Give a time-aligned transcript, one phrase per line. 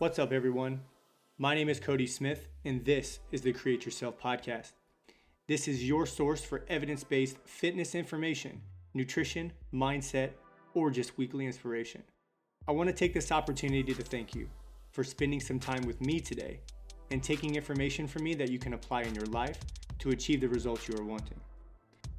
[0.00, 0.80] What's up, everyone?
[1.36, 4.72] My name is Cody Smith, and this is the Create Yourself podcast.
[5.46, 8.62] This is your source for evidence based fitness information,
[8.94, 10.30] nutrition, mindset,
[10.72, 12.02] or just weekly inspiration.
[12.66, 14.48] I want to take this opportunity to thank you
[14.90, 16.60] for spending some time with me today
[17.10, 19.58] and taking information from me that you can apply in your life
[19.98, 21.38] to achieve the results you are wanting.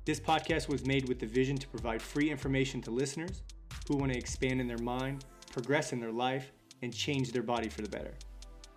[0.05, 3.41] This podcast was made with the vision to provide free information to listeners
[3.87, 6.51] who want to expand in their mind, progress in their life,
[6.81, 8.13] and change their body for the better.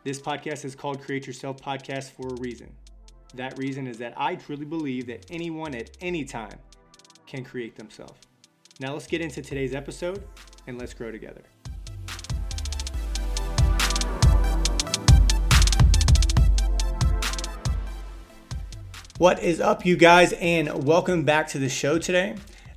[0.02, 2.73] This podcast is called Create Yourself Podcast for a reason.
[3.34, 6.59] That reason is that I truly believe that anyone at any time
[7.27, 8.20] can create themselves.
[8.80, 10.23] Now let's get into today's episode
[10.66, 11.43] and let's grow together.
[19.16, 22.34] What is up, you guys, and welcome back to the show today.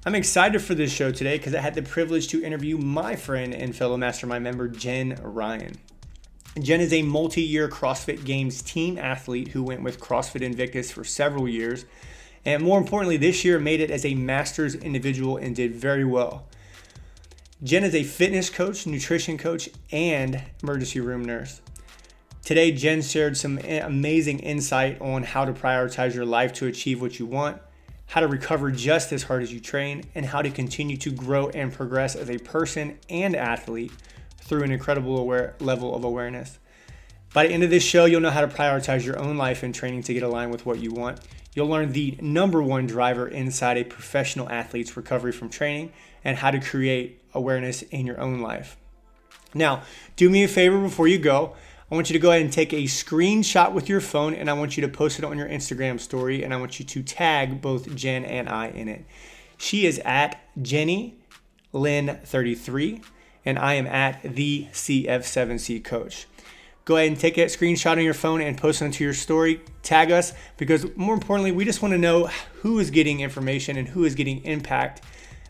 [0.08, 3.54] I'm excited for this show today because I had the privilege to interview my friend
[3.54, 5.78] and fellow mastermind member, Jenn Ryan.
[6.62, 11.04] Jenn is a multi year CrossFit Games team athlete who went with CrossFit Invictus for
[11.04, 11.84] several years,
[12.46, 16.48] and more importantly, this year made it as a master's individual and did very well.
[17.62, 21.60] Jenn is a fitness coach, nutrition coach, and emergency room nurse.
[22.46, 27.20] Today, Jenn shared some amazing insight on how to prioritize your life to achieve what
[27.20, 27.62] you want,
[28.08, 31.50] how to recover just as hard as you train, and how to continue to grow
[31.50, 33.92] and progress as a person and athlete
[34.42, 36.58] through an incredible aware, level of awareness.
[37.34, 39.76] By the end of this show, you'll know how to prioritize your own life and
[39.76, 41.20] training to get aligned with what you want.
[41.54, 45.92] You'll learn the number one driver inside a professional athlete's recovery from training
[46.24, 48.78] and how to create awareness in your own life.
[49.54, 49.84] Now,
[50.16, 51.56] do me a favor before you go.
[51.90, 54.54] I want you to go ahead and take a screenshot with your phone and I
[54.54, 57.62] want you to post it on your Instagram story and I want you to tag
[57.62, 59.06] both Jenn and I in it.
[59.58, 61.18] She is at Jenny
[61.72, 63.00] Lynn 33
[63.46, 66.28] and I am at the CF7C coach.
[66.84, 69.62] Go ahead and take a screenshot on your phone and post it onto your story.
[69.82, 73.88] Tag us because more importantly, we just want to know who is getting information and
[73.88, 75.04] who is getting impact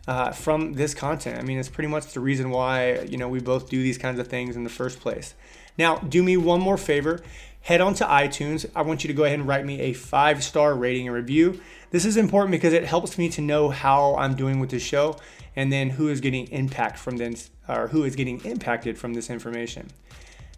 [0.06, 1.40] uh, from this content.
[1.40, 4.20] I mean, it's pretty much the reason why you know we both do these kinds
[4.20, 5.34] of things in the first place.
[5.78, 7.20] Now, do me one more favor.
[7.62, 8.66] Head on to iTunes.
[8.74, 11.60] I want you to go ahead and write me a five star rating and review.
[11.90, 15.16] This is important because it helps me to know how I'm doing with the show
[15.56, 19.30] and then who is getting impact from this or who is getting impacted from this
[19.30, 19.88] information.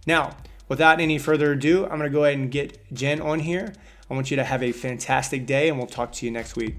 [0.06, 0.36] Now,
[0.68, 3.72] without any further ado, I'm going to go ahead and get Jenn on here.
[4.10, 6.76] I want you to have a fantastic day and we'll talk to you next week.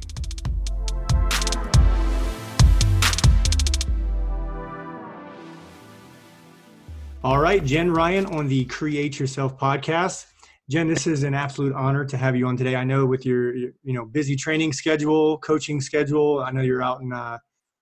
[7.24, 10.26] All right, Jenn Ryan on the Create Yourself podcast.
[10.70, 12.76] Jenn, this is an absolute honor to have you on today.
[12.76, 17.02] I know with your, you know busy training schedule, coaching schedule, I know you're out
[17.02, 17.38] in uh,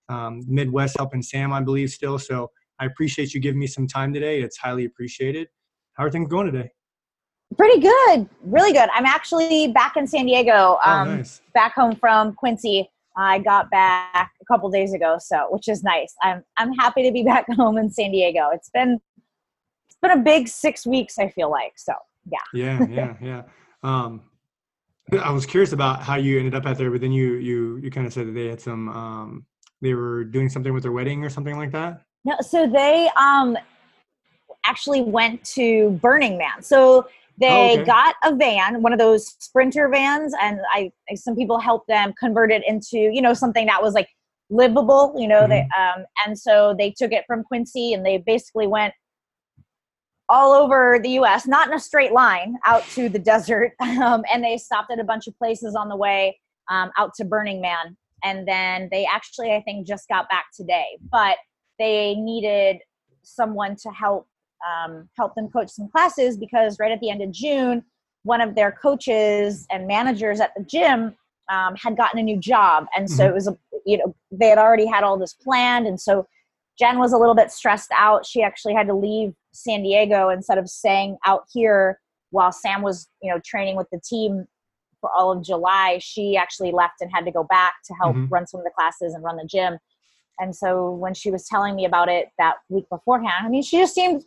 [0.09, 2.19] um, Midwest helping Sam, I believe, still.
[2.19, 4.41] So I appreciate you giving me some time today.
[4.41, 5.47] It's highly appreciated.
[5.94, 6.69] How are things going today?
[7.57, 8.89] Pretty good, really good.
[8.94, 11.41] I'm actually back in San Diego, Oh, um, nice.
[11.53, 12.89] back home from Quincy.
[13.17, 16.13] I got back a couple days ago, so which is nice.
[16.23, 18.50] I'm I'm happy to be back home in San Diego.
[18.53, 19.00] It's been
[20.01, 21.19] been a big six weeks.
[21.19, 21.93] I feel like so.
[22.31, 22.37] Yeah.
[22.53, 23.41] Yeah, yeah, yeah.
[23.83, 24.21] Um,
[25.21, 27.89] I was curious about how you ended up out there, but then you you you
[27.91, 29.45] kind of said that they had some um,
[29.81, 32.01] they were doing something with their wedding or something like that.
[32.25, 33.57] No, so they um
[34.65, 36.61] actually went to Burning Man.
[36.61, 37.07] So
[37.39, 37.83] they Oh, okay.
[37.85, 42.13] got a van, one of those sprinter vans, and I I- some people helped them
[42.19, 44.09] convert it into you know something that was like
[44.51, 45.15] livable.
[45.17, 45.99] You know, they Mm-hmm.
[45.99, 48.93] um and so they took it from Quincy and they basically went
[50.29, 51.47] all over the U.S.
[51.47, 55.03] Not in a straight line out to the desert, um, and they stopped at a
[55.03, 59.53] bunch of places on the way um, out to Burning Man, and then they actually
[59.53, 61.38] I think just got back today, but
[61.79, 62.78] they needed
[63.23, 64.28] someone to help
[64.68, 67.84] um, help them coach some classes because right at the end of June,
[68.23, 71.16] one of their coaches and managers at the gym
[71.50, 73.29] um, had gotten a new job, and so Mhm.
[73.29, 76.28] it was a you know they had already had all this planned, and so
[76.79, 78.25] Jen was a little bit stressed out.
[78.25, 82.00] She actually had to leave San Diego instead of staying out here
[82.31, 84.45] while Sam was you know training with the team
[85.01, 86.00] for all of July.
[86.01, 88.31] She actually left and had to go back to help Mhm.
[88.31, 89.80] run some of the classes and run the gym.
[90.39, 93.77] And so when she was telling me about it that week beforehand, I mean, she
[93.77, 94.24] just seemed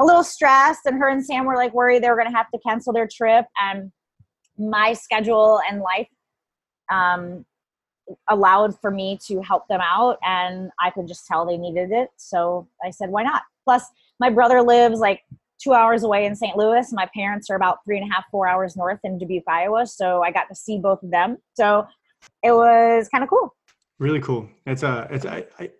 [0.00, 2.50] a little stressed, and her and Sam were like worried they were going to have
[2.50, 3.46] to cancel their trip.
[3.60, 3.92] And
[4.58, 6.08] my schedule and life
[6.90, 7.44] um,
[8.28, 12.10] allowed for me to help them out, and I could just tell they needed it.
[12.16, 13.42] So I said, why not?
[13.64, 13.84] Plus,
[14.20, 15.22] my brother lives like
[15.62, 16.56] two hours away in St.
[16.56, 16.92] Louis.
[16.92, 19.86] My parents are about three and a half, four hours north in Dubuque, Iowa.
[19.86, 21.38] So I got to see both of them.
[21.54, 21.86] So
[22.42, 23.54] it was kind of cool.
[23.98, 24.48] Really cool.
[24.66, 25.70] It's a it's I, I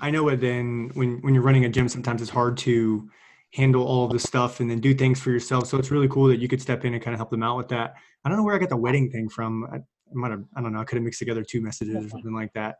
[0.00, 3.08] I know it then when when you're running a gym sometimes it's hard to
[3.52, 5.66] handle all of the stuff and then do things for yourself.
[5.66, 7.56] So it's really cool that you could step in and kind of help them out
[7.56, 7.94] with that.
[8.24, 9.66] I don't know where I got the wedding thing from.
[10.12, 12.34] I might have, I don't know, I could have mixed together two messages or something
[12.34, 12.76] like that.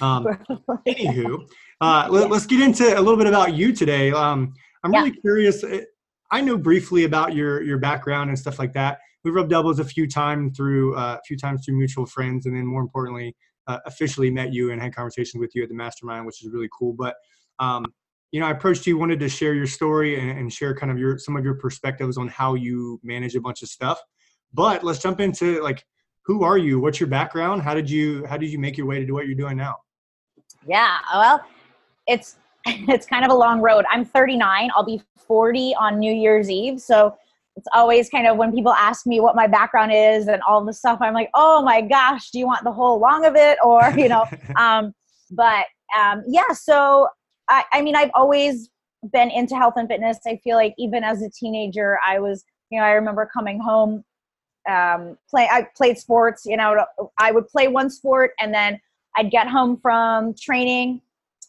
[0.00, 0.26] Um,
[0.88, 1.48] anywho,
[1.80, 4.12] uh, let, us get into a little bit about you today.
[4.12, 4.54] Um,
[4.84, 5.20] I'm really yeah.
[5.20, 5.64] curious.
[5.64, 5.82] Eh,
[6.30, 8.98] I know briefly about your your background and stuff like that.
[9.24, 12.56] We've rubbed elbows a few times through uh, a few times through mutual friends, and
[12.56, 13.34] then more importantly,
[13.66, 16.68] uh, officially met you and had conversations with you at the mastermind, which is really
[16.76, 16.92] cool.
[16.92, 17.14] But
[17.58, 17.86] um,
[18.32, 20.98] you know, I approached you, wanted to share your story and, and, share kind of
[20.98, 24.00] your some of your perspectives on how you manage a bunch of stuff.
[24.52, 25.84] But let's jump into like,
[26.26, 26.80] who are you?
[26.80, 27.62] What's your background?
[27.62, 29.76] How did you how did you make your way to do what you're doing now?
[30.66, 31.44] Yeah, well,
[32.06, 32.36] it's
[32.66, 33.84] it's kind of a long road.
[33.90, 34.70] I'm 39.
[34.74, 36.80] I'll be 40 on New Year's Eve.
[36.80, 37.16] So
[37.56, 40.72] it's always kind of when people ask me what my background is and all the
[40.72, 43.58] stuff, I'm like, oh my gosh, do you want the whole long of it?
[43.64, 44.26] Or, you know,
[44.56, 44.94] um,
[45.30, 45.66] but
[45.98, 47.08] um, yeah, so
[47.48, 48.68] I, I mean, I've always
[49.12, 50.18] been into health and fitness.
[50.26, 54.04] I feel like even as a teenager, I was, you know, I remember coming home,
[54.68, 56.84] um, play, I played sports, you know,
[57.18, 58.80] I would play one sport and then
[59.16, 61.00] I'd get home from training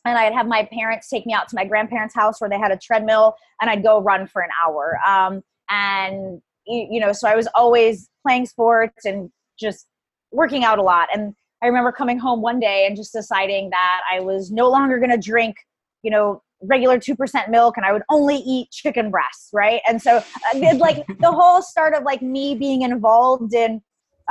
[0.08, 2.72] and I'd have my parents take me out to my grandparents' house where they had
[2.72, 5.00] a treadmill, and I'd go run for an hour.
[5.06, 9.88] Um, and you know, so I was always playing sports and just
[10.32, 11.08] working out a lot.
[11.14, 11.34] And
[11.64, 15.12] I remember coming home one day and just deciding that I was no longer going
[15.12, 15.56] to drink,
[16.04, 19.82] you know, regular 2% milk and I would only eat chicken breasts, right?
[19.88, 23.82] And so uh, like the whole start of like me being involved in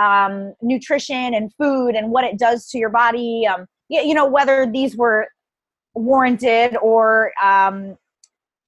[0.00, 4.70] um, nutrition and food and what it does to your body, um, you know, whether
[4.70, 5.28] these were
[5.94, 7.96] warranted or um,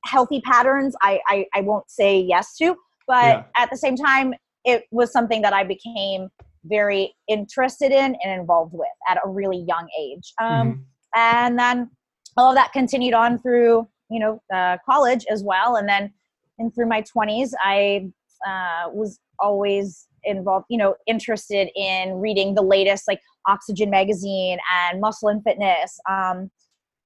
[0.04, 2.76] healthy patterns, I, I, I won't say yes to.
[3.06, 3.42] But yeah.
[3.56, 4.34] at the same time,
[4.64, 6.28] it was something that I became
[6.64, 10.32] very interested in and involved with at a really young age.
[10.40, 10.80] Um, mm-hmm.
[11.14, 11.90] And then
[12.38, 15.76] all of that continued on through, you know, uh, college as well.
[15.76, 16.12] And then
[16.58, 18.10] and through my 20s, I
[18.46, 25.00] uh, was always involved, you know, interested in reading the latest like Oxygen magazine and
[25.00, 25.98] Muscle and Fitness.
[26.08, 26.50] Um,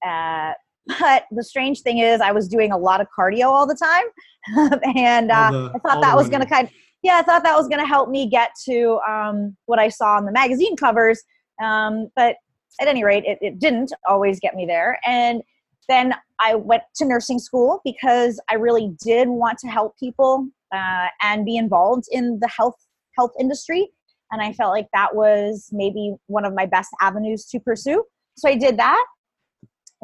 [0.06, 0.52] uh,
[0.99, 4.81] but the strange thing is, I was doing a lot of cardio all the time,
[4.96, 7.56] and uh, the, I thought that was going to kind of yeah, I thought that
[7.56, 11.23] was going to help me get to um, what I saw on the magazine covers.
[11.62, 12.37] Um, but
[12.80, 14.98] at any rate, it, it didn't always get me there.
[15.06, 15.42] And
[15.88, 21.08] then I went to nursing school because I really did want to help people uh,
[21.22, 22.76] and be involved in the health
[23.16, 23.90] health industry.
[24.30, 28.04] And I felt like that was maybe one of my best avenues to pursue.
[28.36, 29.04] So I did that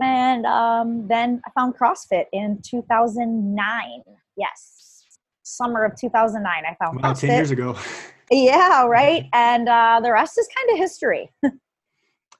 [0.01, 4.03] and um, then I found CrossFit in 2009.
[4.37, 5.05] Yes,
[5.43, 6.63] summer of 2009.
[6.65, 7.21] I found wow, CrossFit.
[7.21, 7.77] 10 years ago.
[8.31, 9.27] yeah, right.
[9.33, 11.31] And uh, the rest is kind of history.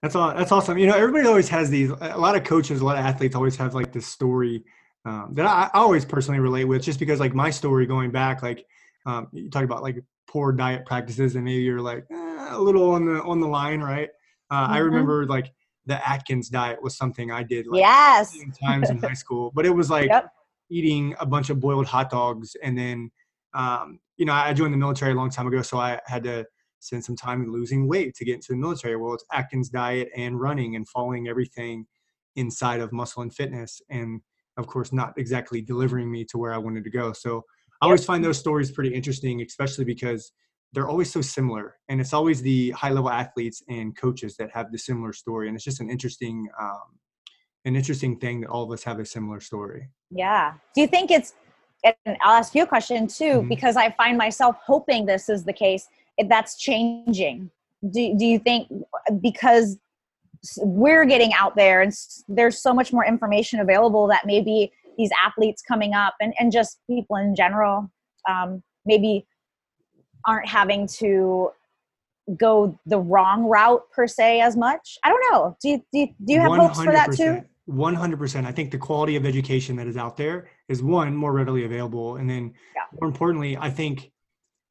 [0.03, 0.33] that's all.
[0.35, 0.79] That's awesome.
[0.79, 1.91] You know, everybody always has these.
[1.91, 4.65] A lot of coaches, a lot of athletes always have like this story
[5.05, 8.43] um, that I, I, always personally relate with, just because like my story going back,
[8.43, 8.65] like
[9.07, 12.91] um, you talk about like poor diet practices, and maybe you're like eh, a little
[12.91, 14.09] on the on the line, right?
[14.51, 14.73] Uh, mm-hmm.
[14.73, 15.53] I remember like
[15.87, 18.39] the Atkins diet was something I did like yes.
[18.63, 20.31] times in high school, but it was like yep.
[20.71, 22.55] eating a bunch of boiled hot dogs.
[22.63, 23.11] And then,
[23.55, 26.47] um, you know, I joined the military a long time ago, so I had to
[26.81, 28.97] spend some time losing weight to get into the military.
[28.97, 31.87] Well, it's Atkins diet and running and following everything
[32.37, 33.81] inside of muscle and fitness.
[33.91, 34.21] And
[34.57, 37.13] of course, not exactly delivering me to where I wanted to go.
[37.13, 37.45] So
[37.81, 40.33] I always find those stories pretty interesting, especially because
[40.73, 44.71] they're always so similar and it's always the high level athletes and coaches that have
[44.71, 46.99] the similar story and it's just an interesting um,
[47.65, 51.11] an interesting thing that all of us have a similar story yeah do you think
[51.11, 51.35] it's
[51.85, 53.49] and i'll ask you a question too mm-hmm.
[53.49, 55.89] because i find myself hoping this is the case
[56.29, 57.51] that's changing
[57.91, 58.69] do, do you think
[59.21, 59.79] because
[60.59, 61.93] we're getting out there and
[62.29, 66.79] there's so much more information available that maybe these athletes coming up and, and just
[66.89, 67.91] people in general
[68.29, 69.27] um, maybe
[70.27, 71.51] aren't having to
[72.37, 74.99] go the wrong route per se as much.
[75.05, 75.57] I don't know.
[75.63, 77.43] Do you, do you, do you have hopes for that too?
[77.71, 78.47] 100%.
[78.47, 82.17] I think the quality of education that is out there is one, more readily available.
[82.17, 82.83] And then yeah.
[83.01, 84.11] more importantly, I think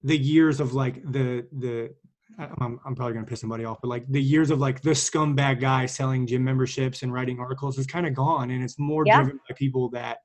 [0.03, 1.93] the years of like the, the,
[2.37, 4.91] I'm, I'm probably going to piss somebody off, but like the years of like the
[4.91, 8.51] scumbag guy selling gym memberships and writing articles is kind of gone.
[8.51, 9.17] And it's more yeah.
[9.17, 10.19] driven by people that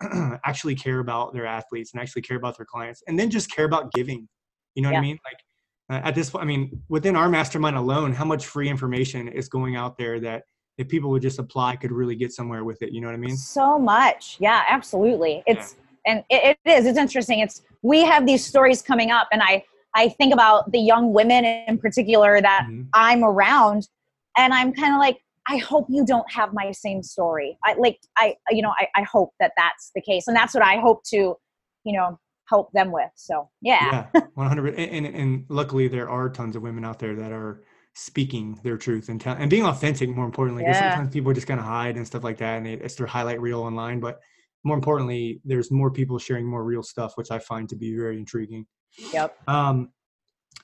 [0.44, 3.64] actually care about their athletes and actually care about their clients and then just care
[3.64, 4.28] about giving
[4.74, 4.96] you know yeah.
[4.96, 5.18] what I mean?
[5.24, 9.28] Like uh, at this point, I mean, within our mastermind alone, how much free information
[9.28, 10.42] is going out there that
[10.78, 12.92] if people would just apply, could really get somewhere with it.
[12.92, 13.36] You know what I mean?
[13.36, 14.36] So much.
[14.40, 15.42] Yeah, absolutely.
[15.46, 15.83] It's, yeah.
[16.06, 17.40] And it, it is, it's interesting.
[17.40, 21.44] It's, we have these stories coming up and I, I think about the young women
[21.44, 22.82] in particular that mm-hmm.
[22.92, 23.88] I'm around
[24.36, 27.58] and I'm kind of like, I hope you don't have my same story.
[27.64, 30.26] I like, I, you know, I, I hope that that's the case.
[30.26, 31.36] And that's what I hope to,
[31.84, 32.18] you know,
[32.48, 33.10] help them with.
[33.14, 34.06] So yeah.
[34.14, 34.20] Yeah.
[34.34, 34.74] 100.
[34.74, 37.62] And, and, and luckily there are tons of women out there that are
[37.94, 40.94] speaking their truth and tell, and being authentic more importantly, because Yeah.
[40.94, 42.56] sometimes people just kind of hide and stuff like that.
[42.56, 44.20] And it, it's their highlight reel online, but
[44.64, 48.18] more importantly, there's more people sharing more real stuff, which I find to be very
[48.18, 48.66] intriguing.
[49.12, 49.36] Yep.
[49.46, 49.90] Um,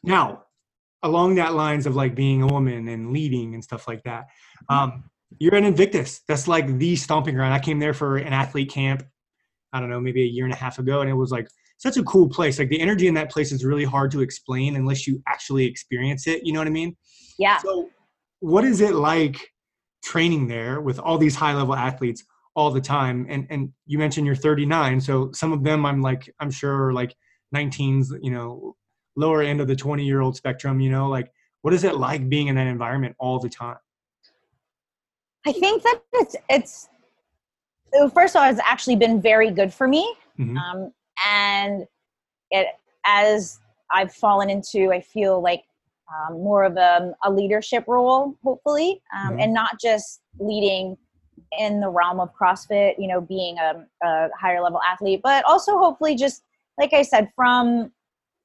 [0.02, 0.45] now,
[1.02, 4.26] along that lines of like being a woman and leading and stuff like that,
[4.69, 5.04] um,
[5.38, 6.23] you're at Invictus.
[6.26, 7.54] That's like the stomping ground.
[7.54, 9.04] I came there for an athlete camp.
[9.73, 11.97] I don't know, maybe a year and a half ago, and it was like such
[11.97, 12.59] a cool place.
[12.59, 16.26] Like the energy in that place is really hard to explain unless you actually experience
[16.26, 16.45] it.
[16.45, 16.97] You know what I mean?
[17.38, 17.59] Yeah.
[17.59, 17.88] So,
[18.40, 19.52] what is it like
[20.02, 23.26] training there with all these high level athletes all the time?
[23.28, 27.14] And and you mentioned you're 39, so some of them I'm like I'm sure like
[27.54, 28.76] 19s, you know,
[29.16, 30.80] lower end of the 20 year old spectrum.
[30.80, 31.30] You know, like
[31.62, 33.76] what is it like being in that environment all the time?
[35.47, 36.88] I think that it's, it's,
[38.12, 40.14] first of all, it's actually been very good for me.
[40.38, 40.57] Mhm.
[40.57, 40.92] um,
[41.26, 41.87] and
[42.50, 42.66] it
[43.04, 43.61] as
[43.92, 45.64] I've fallen into, I feel like
[46.09, 49.42] um, more of a, a leadership role, hopefully, um, Mhm.
[49.45, 50.97] and not just leading
[51.59, 55.78] in the realm of CrossFit, you know, being a, a higher level athlete, but also
[55.78, 56.42] hopefully just
[56.78, 57.92] like I said, from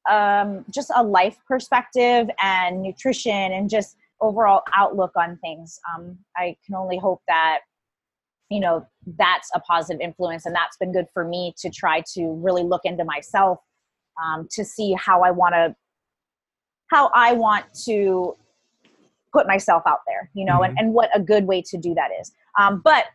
[0.10, 5.80] um, just a life perspective and nutrition and just overall outlook on things.
[5.96, 7.60] Um, I can only hope that
[8.50, 8.86] you know
[9.18, 12.82] that's a positive influence and that's been good for me to try to really look
[12.84, 13.60] into myself
[14.24, 15.76] um, to see how i want to
[16.92, 18.36] how i want to
[19.34, 22.10] put myself out there you know and, and what a good way to do that
[22.22, 23.06] is um, but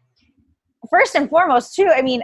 [0.91, 2.23] first and foremost too i mean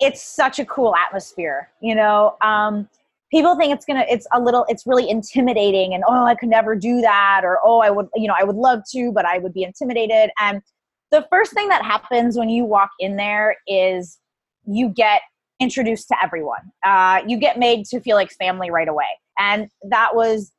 [0.00, 2.88] it's such a cool atmosphere you know um,
[3.30, 6.76] people think it's gonna it's a little it's really intimidating and oh i could never
[6.76, 9.52] do that or oh i would you know i would love to but i would
[9.52, 10.62] be intimidated and
[11.10, 14.18] the first thing that happens when you walk in there is
[14.66, 15.22] you get
[15.60, 16.60] introduced to everyone.
[16.84, 19.06] Uh, you get made to feel like family right away.
[19.38, 20.52] And that was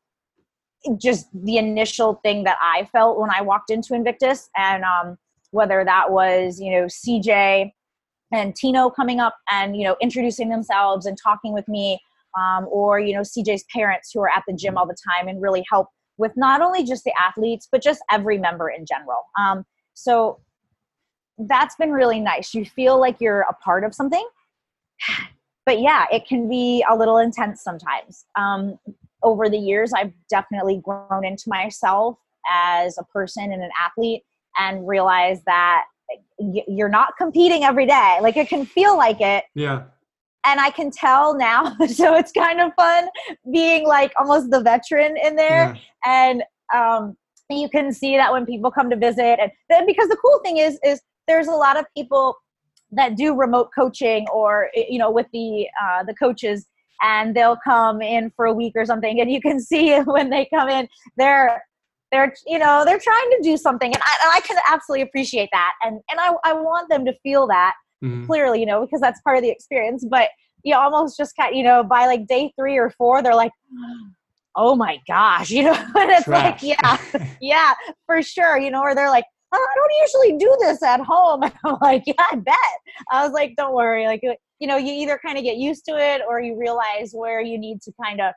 [0.98, 4.50] just the initial thing that I felt when I walked into Invictus.
[4.56, 5.18] And um,
[5.52, 7.72] whether that was, you know, CJ
[8.32, 12.00] and Tino coming up and, you know, introducing themselves and talking with me,
[12.38, 15.42] um, or, you know, CJ's parents who are at the gym all the time and
[15.42, 15.88] really help
[16.18, 19.24] with not only just the athletes, but just every member in general.
[19.40, 20.40] Um, so
[21.38, 22.54] that's been really nice.
[22.54, 24.26] You feel like you're a part of something.
[25.66, 28.26] But yeah, it can be a little intense sometimes.
[28.36, 28.80] Um,
[29.22, 32.18] over the years, I've definitely grown into myself
[32.50, 34.24] as a person and an athlete
[34.58, 35.86] and realize that
[36.40, 38.18] y- you're not competing every day.
[38.22, 39.84] Like it can feel like it, Yeah.
[40.46, 41.76] and I can tell now.
[41.88, 43.08] so it's kind of fun
[43.52, 45.80] being like almost the veteran in there Yeah.
[46.06, 47.18] and um,
[47.50, 50.58] you can see that when people come to visit and then because the cool thing
[50.58, 52.36] is is there's a lot of people
[52.92, 56.68] that do remote coaching or you know with the uh, the coaches
[57.02, 60.48] and they'll come in for a week or something and you can see when they
[60.54, 60.88] come in
[61.18, 61.64] they're
[62.12, 65.50] they're you know they're trying to do something and I, and I can absolutely appreciate
[65.52, 67.74] that and and I, I want them to feel that
[68.04, 68.26] Mhm.
[68.28, 70.30] clearly you know because that's part of the experience but
[70.64, 73.52] you almost just kind you know by like day three or four they're like
[74.56, 76.98] oh my gosh you know and it's like yeah
[77.42, 77.74] yeah
[78.06, 81.44] for sure you know or they're like oh, i don't usually do this at home.
[81.66, 82.56] I'm like yeah i bet.
[83.12, 84.22] I was like don't worry like
[84.60, 87.58] you know you either kind of get used to it or you realize where you
[87.58, 88.34] need to kind of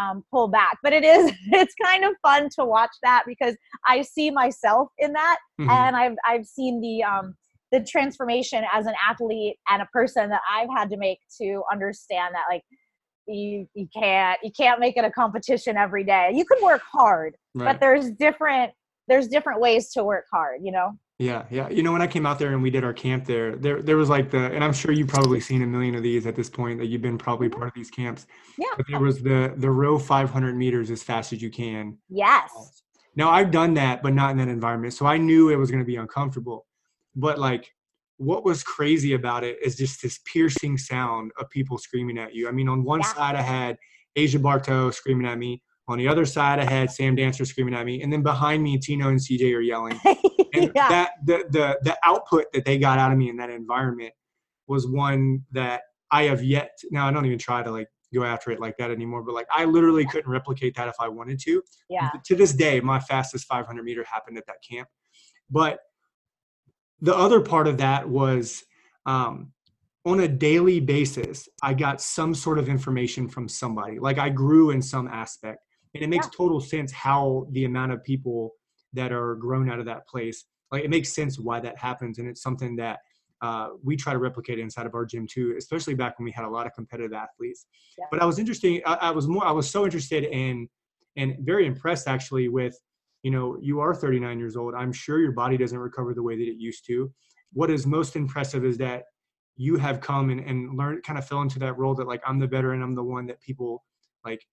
[0.00, 4.00] um, pull back but it is it's kind of fun to watch that because i
[4.02, 5.70] see myself in that Mhm.
[5.70, 7.34] and I've I've seen the um
[7.72, 12.34] the transformation as an athlete and a person that I've had to make to understand
[12.34, 12.62] that like
[13.26, 16.30] you you can't you can't make it a competition every day.
[16.34, 17.72] You can work hard, Right.
[17.72, 18.72] but there's different
[19.08, 20.92] there's different ways to work hard, you know.
[21.20, 21.68] Yeah, yeah.
[21.68, 23.98] You know, when I came out there and we did our camp there, there there
[23.98, 26.48] was like the, and I'm sure you've probably seen a million of these at this
[26.48, 27.58] point that you've been probably mm-hmm.
[27.58, 28.26] part of these camps.
[28.56, 28.68] Yeah.
[28.74, 31.98] But there was the the row 500 meters as fast as you can.
[32.08, 32.50] Yes.
[33.16, 35.82] Now I've done that, but not in that environment, so I knew it was going
[35.82, 36.66] to be uncomfortable.
[37.14, 37.70] But like,
[38.16, 42.48] what was crazy about it is just this piercing sound of people screaming at you.
[42.48, 43.12] I mean, on one Yeah.
[43.12, 43.76] side I had
[44.16, 45.62] Asia Bartow screaming at me.
[45.90, 48.78] On the other side, I had Sam Dancer screaming at me, and then behind me,
[48.78, 50.00] Tino and CJ are yelling.
[50.54, 50.88] and yeah.
[50.88, 54.12] that the, the the output that they got out of me in that environment
[54.66, 58.50] was one that I have yet now I don't even try to like go after
[58.50, 61.62] it like that anymore but like I literally couldn't replicate that if I wanted to
[61.88, 62.10] yeah.
[62.24, 64.88] to this day my fastest 500 meter happened at that camp
[65.50, 65.80] but
[67.00, 68.62] the other part of that was
[69.06, 69.52] um,
[70.04, 74.70] on a daily basis i got some sort of information from somebody like i grew
[74.70, 75.58] in some aspect
[75.94, 76.30] and it makes Yeah.
[76.36, 78.52] total sense how the amount of people
[78.92, 82.28] that are grown out of that place like it makes sense why that happens and
[82.28, 83.00] it's something that
[83.42, 86.44] uh, we try to replicate inside of our gym too especially back when we had
[86.44, 87.66] a lot of competitive athletes
[87.98, 88.04] yeah.
[88.10, 90.68] but i was interesting I, I was more i was so interested in
[91.16, 92.78] and very impressed actually with
[93.22, 96.36] you know you are 39 years old i'm sure your body doesn't recover the way
[96.36, 97.12] that it used to
[97.52, 99.04] what is most impressive is that
[99.56, 102.38] you have come and, and learned kind of fell into that role that like i'm
[102.38, 103.84] the veteran i'm the one that people
[104.24, 104.44] like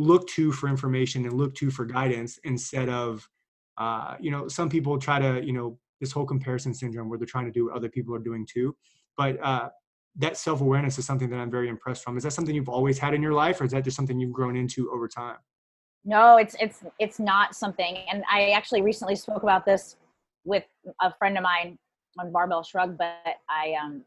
[0.00, 3.28] look to for information and look to for guidance instead of
[3.76, 7.26] uh, you know some people try to you know this whole comparison syndrome where they're
[7.26, 8.74] trying to do what other people are doing too.
[9.18, 9.68] But uh,
[10.16, 12.16] that self-awareness is something that i'm very impressed from.
[12.16, 14.32] Is that something you've always had in your life or is that just something you've
[14.32, 15.36] grown into over time?
[16.04, 17.98] No it's it's it's not something.
[18.10, 19.96] And i actually recently spoke about this
[20.44, 20.64] with
[21.02, 21.78] a friend of mine
[22.18, 24.02] on Barbell Shrugged but i um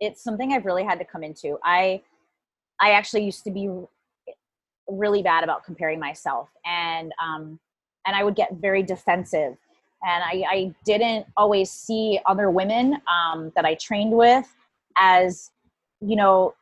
[0.00, 1.58] it's something i've really had to come into.
[1.64, 2.02] I
[2.80, 3.68] i actually used to be
[4.88, 6.48] really bad about comparing myself.
[6.64, 7.58] And um
[8.06, 9.56] and i would get very defensive.
[10.06, 14.46] And i i didn't always see other women um that i trained with
[14.96, 15.50] as
[16.00, 16.54] you know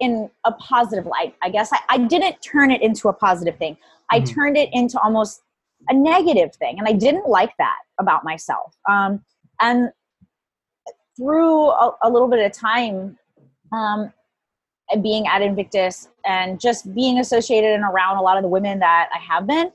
[0.00, 1.72] in a positive light i guess.
[1.72, 3.76] I, I didn't turn it into a positive thing.
[4.10, 4.34] I mm-hmm.
[4.34, 5.42] turned it into almost
[5.88, 8.74] a negative thing and i didn't like that about myself.
[8.88, 9.24] Um
[9.60, 9.90] and
[11.18, 13.18] through a, a little bit of time
[13.72, 14.12] um,
[15.02, 19.08] being at Invictus and just being associated and around a lot of the women that
[19.14, 19.70] I have been,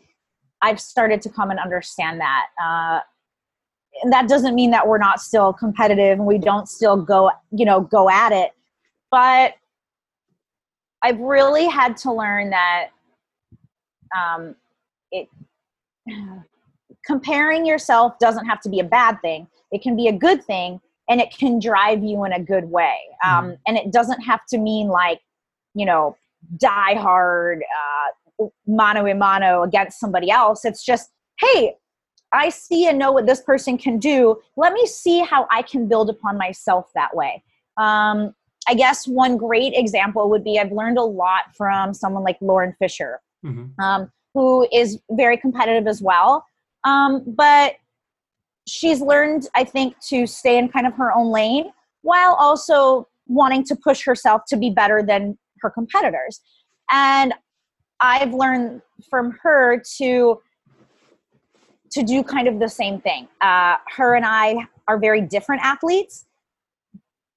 [0.62, 2.48] I've started to come and understand that.
[2.62, 3.00] Uh,
[4.02, 7.66] and that doesn't mean that we're not still competitive and we don't still go, you
[7.66, 8.52] know, go at it.
[9.12, 9.54] But
[11.04, 12.88] I've really had to learn that
[14.18, 14.56] um,
[15.12, 15.28] it
[17.06, 19.48] comparing yourself doesn't have to be a bad thing.
[19.72, 20.80] It can be a good thing
[21.10, 22.98] and it can drive you in a good way.
[23.24, 23.58] Um, mm.
[23.68, 25.20] And it doesn't have to mean like,
[25.74, 26.16] you know,
[26.58, 30.66] die hard, uh, mano a mano against somebody else.
[30.66, 31.76] It's just, hey,
[32.34, 34.40] I see and know what this person can do.
[34.58, 37.44] Let me see how I can build upon myself that way.
[37.78, 38.34] Um,
[38.68, 42.74] I guess one great example would be I've learned a lot from someone like Lauren
[42.80, 43.80] Fisher, mm-hmm.
[43.82, 46.46] um, who is very competitive as well.
[46.86, 47.76] Um, but
[48.68, 51.72] she's learned, I think, to stay in kind of her own lane
[52.02, 56.42] while also wanting to push herself to be better than her competitors.
[56.92, 57.34] And
[58.00, 60.40] I've learned from her to
[61.92, 63.28] to do kind of the same thing.
[63.40, 66.26] Uh, her and I are very different athletes,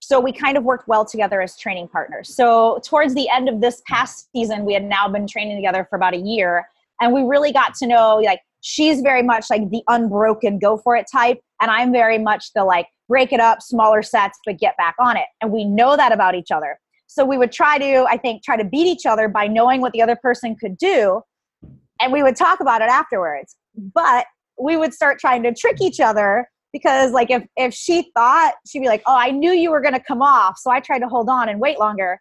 [0.01, 2.35] so we kind of worked well together as training partners.
[2.35, 5.97] So towards the end of this past season, we had now been training together for
[5.97, 6.67] about a year,
[7.01, 10.97] and we really got to know like she's very much like the unbroken go for
[10.97, 14.77] it type and i'm very much the like break it up smaller sets but get
[14.77, 15.27] back on it.
[15.41, 16.77] And we know that about each other.
[17.07, 19.93] So we would try to i think try to beat each other by knowing what
[19.93, 21.23] the other person could do
[22.01, 23.57] and we would talk about it afterwards.
[23.95, 24.27] But
[24.61, 28.81] we would start trying to trick each other because like if if she thought she'd
[28.81, 31.09] be like oh i knew you were going to come off so i tried to
[31.09, 32.19] hold on and wait longer.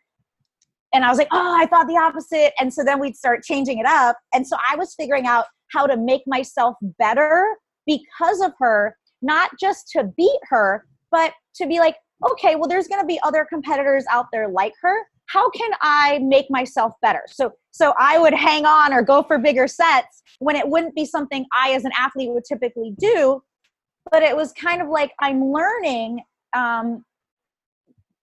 [0.93, 2.53] And i was like oh i thought the opposite.
[2.59, 4.17] And so then we'd start changing it up.
[4.31, 9.51] And so i was figuring out how to make myself better because of her, not
[9.59, 11.95] just to beat her, but to be like,
[12.31, 14.97] okay, well, there's going to be other competitors out there like her.
[15.27, 17.23] How can I make myself better?
[17.27, 21.05] So, so I would hang on or go for bigger sets when it wouldn't be
[21.05, 23.41] something I, as an athlete, would typically do.
[24.11, 26.21] But it was kind of like I'm learning,
[26.55, 27.03] um,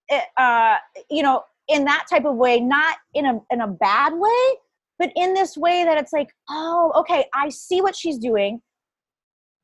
[0.07, 0.77] it, uh,
[1.09, 4.45] you know, in that type of way, not in a in a bad way,
[5.03, 8.61] but in this way that it's like, oh, okay, I see what she's doing.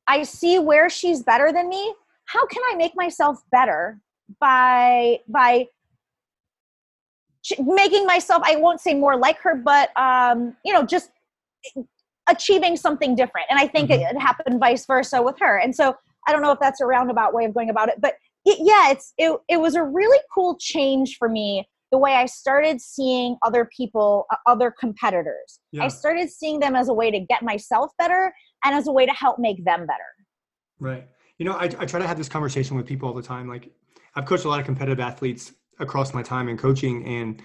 [0.06, 1.94] I see where she's better than me.
[2.26, 4.02] How can I make myself better
[4.42, 5.68] by by
[7.58, 11.12] making myself I won't say more like her, but um, you know, just
[12.30, 13.48] achieving something different.
[13.50, 14.02] And I think mm-hmm.
[14.02, 15.58] it, it, happened vice versa with her.
[15.58, 15.96] And so
[16.28, 18.92] I don't know if that's a roundabout way of going about it, but it, yeah,
[18.92, 23.38] it's it, it was a really cool change for me the way I started seeing
[23.44, 25.60] other people, uh, other competitors.
[25.72, 25.86] Yeah.
[25.86, 29.06] I started seeing them as a way to get myself better and as a way
[29.06, 30.00] to help make them better.
[30.80, 31.08] Right.
[31.38, 33.48] You know, I, I try to have this conversation with people all the time.
[33.48, 33.72] Like,
[34.16, 37.42] I've coached a lot of competitive athletes across my time in coaching, and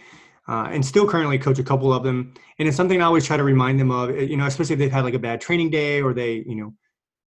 [0.49, 2.35] uh, and still currently coach a couple of them.
[2.59, 4.11] And it's something I always try to remind them of.
[4.19, 6.75] You know, especially if they've had like a bad training day or they, you know,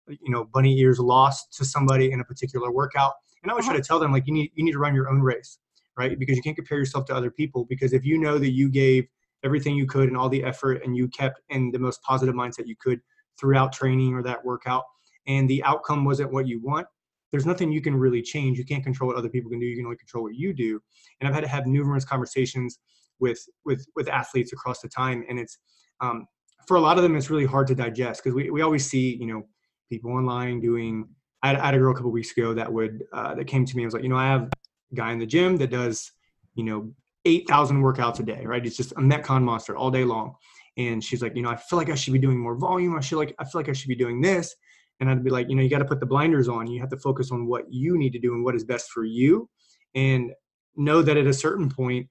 [0.08, 3.12] you know, bunny ears lost to somebody in a particular workout.
[3.42, 3.82] And I always try uh-huh.
[3.82, 5.58] to tell them like you need you need to run your own race
[5.96, 6.18] right?
[6.18, 7.64] Because you can't compare yourself to other people.
[7.64, 9.06] Because if you know that you gave
[9.44, 12.66] everything you could and all the effort and you kept in the most positive mindset
[12.66, 13.00] you could
[13.38, 14.84] throughout training or that workout,
[15.26, 16.86] and the outcome wasn't what you want,
[17.32, 18.58] there's nothing you can really change.
[18.58, 19.66] You can't control what other people can do.
[19.66, 20.80] You can only control what you do.
[21.20, 22.78] And I've had to have numerous conversations
[23.18, 25.58] with with with athletes across the time, and it's
[26.00, 26.26] um,
[26.66, 29.16] for a lot of them it's really hard to digest because we we always see
[29.16, 29.42] you know
[29.90, 31.08] people online doing
[31.42, 33.82] I had, a girl a couple weeks ago that would uh, that came to me
[33.82, 34.50] and was like, you know, I have
[34.94, 36.12] guy in the gym that does,
[36.54, 36.92] you know,
[37.24, 38.62] eight thousand workouts a day, right?
[38.62, 40.34] He's just a metcon monster all day long.
[40.76, 42.96] And she's like, you know, I feel like I should be doing more volume.
[42.96, 44.54] I should like I feel like I should be doing this.
[45.00, 46.66] And I'd be like, you know, you got to put the blinders on.
[46.66, 49.04] You have to focus on what you need to do and what is best for
[49.04, 49.48] you.
[49.94, 50.32] And
[50.76, 52.08] know that at a certain point,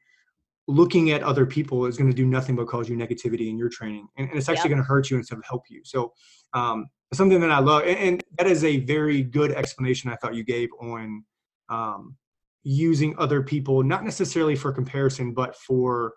[0.68, 3.70] looking at other people is going to do nothing but cause you negativity in your
[3.70, 4.08] training.
[4.18, 5.82] And, and it's actually going to hurt you instead of help you.
[5.84, 6.14] So
[6.54, 10.34] um, something that I love, and, and, that is a very good explanation I thought
[10.34, 11.24] you gave on
[11.70, 12.16] um,
[12.66, 16.14] using other people, not necessarily for comparison, but for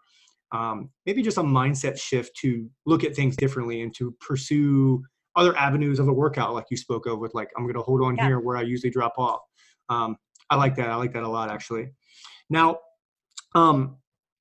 [0.50, 5.04] um, maybe just a mindset shift to look at things differently and to pursue
[5.37, 8.02] other avenues of a workout, like you spoke of, with like I'm going to hold
[8.02, 8.26] on yeah.
[8.26, 9.40] here where I usually drop off.
[9.90, 10.16] Um,
[10.50, 10.88] I like that.
[10.88, 11.90] I like that a lot, actually.
[12.48, 12.78] Now,
[13.54, 13.98] um,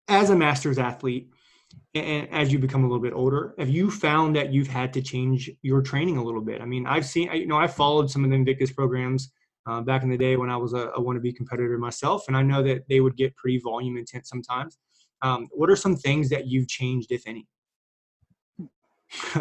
[0.08, 1.30] as a master's athlete,
[1.94, 5.02] and as you become a little bit older have you found that you've had to
[5.02, 8.24] change your training a little bit i mean i've seen you know i followed some
[8.24, 9.32] of the invictus programs
[9.68, 12.42] uh, back in the day when i was a, a wannabe competitor myself and i
[12.42, 14.78] know that they would get pretty volume intense sometimes
[15.24, 17.48] um, what are some things that you've changed if any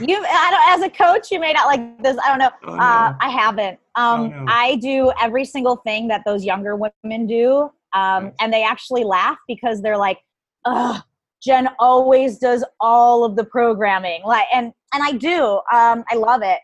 [0.00, 0.24] you
[0.68, 2.82] as a coach you may not like this i don't know oh, no.
[2.82, 4.44] uh, i haven't um, oh, no.
[4.48, 9.38] i do every single thing that those younger women do um, and they actually laugh
[9.48, 10.18] because they're like
[10.64, 11.02] Ugh,
[11.42, 14.22] Jenn always does all of the programming.
[14.24, 15.60] Like, and and I do.
[15.72, 16.58] Um, I love it.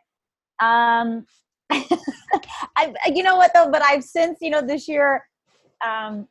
[2.76, 3.70] I, you know what though?
[3.70, 5.24] But I've since you know this year,
[5.84, 6.28] um,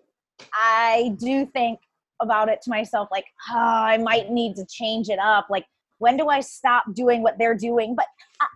[0.53, 1.79] I do think
[2.21, 5.47] about it to myself like, oh, I might need to change it up.
[5.49, 5.65] Like,
[5.99, 7.95] when do I stop doing what they're doing?
[7.95, 8.06] But
[8.41, 8.47] I,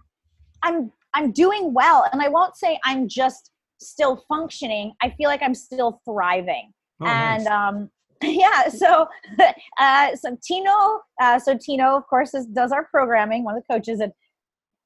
[0.63, 4.93] I'm I'm doing well, and I won't say I'm just still functioning.
[5.01, 6.71] I feel like I'm still thriving.
[7.01, 7.53] Oh, and nice.
[7.53, 7.89] um,
[8.23, 9.07] yeah so
[9.79, 13.73] uh, so tino uh, so tino of course is, does our programming one of the
[13.73, 14.11] coaches and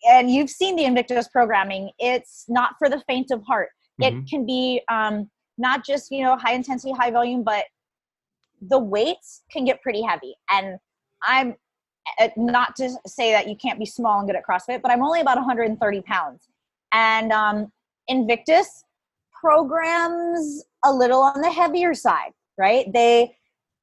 [0.08, 3.70] and you've seen the invictus programming it's not for the faint of heart
[4.02, 4.18] mm-hmm.
[4.18, 7.66] it can be um, not just you know high intensity high volume but
[8.70, 10.78] the weights can get pretty heavy and
[11.24, 11.56] i'm
[12.20, 15.04] uh, not to say that you can't be small and good at crossfit but i'm
[15.04, 16.48] only about 130 pounds
[16.94, 17.72] and um,
[18.08, 18.84] invictus
[19.40, 22.92] programs a little on the heavier side right?
[22.94, 23.36] They,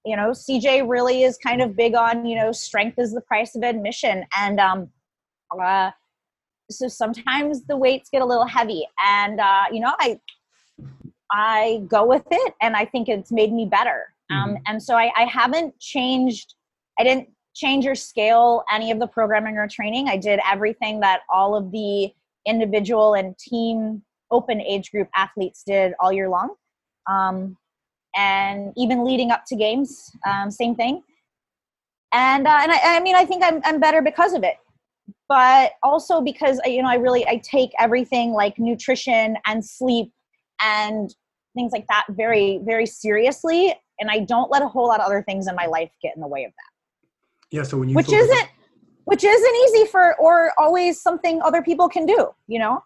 [0.05, 3.55] you know, CJ really is kind of big on, you know, strength is the price
[3.57, 4.25] of admission.
[4.37, 4.89] And um,
[5.51, 5.91] uh,
[6.71, 8.87] so sometimes the weights get a little heavy.
[9.05, 10.21] And, uh, you know, I,
[11.31, 14.15] I go with it and I think it's made me better.
[14.31, 14.63] Um, mm-hmm.
[14.67, 16.55] and so I, I haven't changed,
[16.99, 20.09] I didn't change or scale any of the programming or training.
[20.09, 22.13] I did everything that all of the
[22.47, 26.55] individual and team open age group athletes did all year long.
[27.11, 27.57] Um,
[28.17, 31.03] and even leading up to games, um, same thing.
[32.13, 34.57] And uh, and I, I mean, I think I'm I'm better because of it,
[35.29, 40.13] but also because you know I really I take everything like nutrition and sleep
[40.63, 41.15] and
[41.55, 45.23] things like that very very seriously, and I don't let a whole lot of other
[45.23, 47.57] things in my life get in the way of that.
[47.57, 47.63] Yeah.
[47.63, 48.49] So when you which isn't
[49.05, 52.83] which isn't easy for or always something other people can do, you know.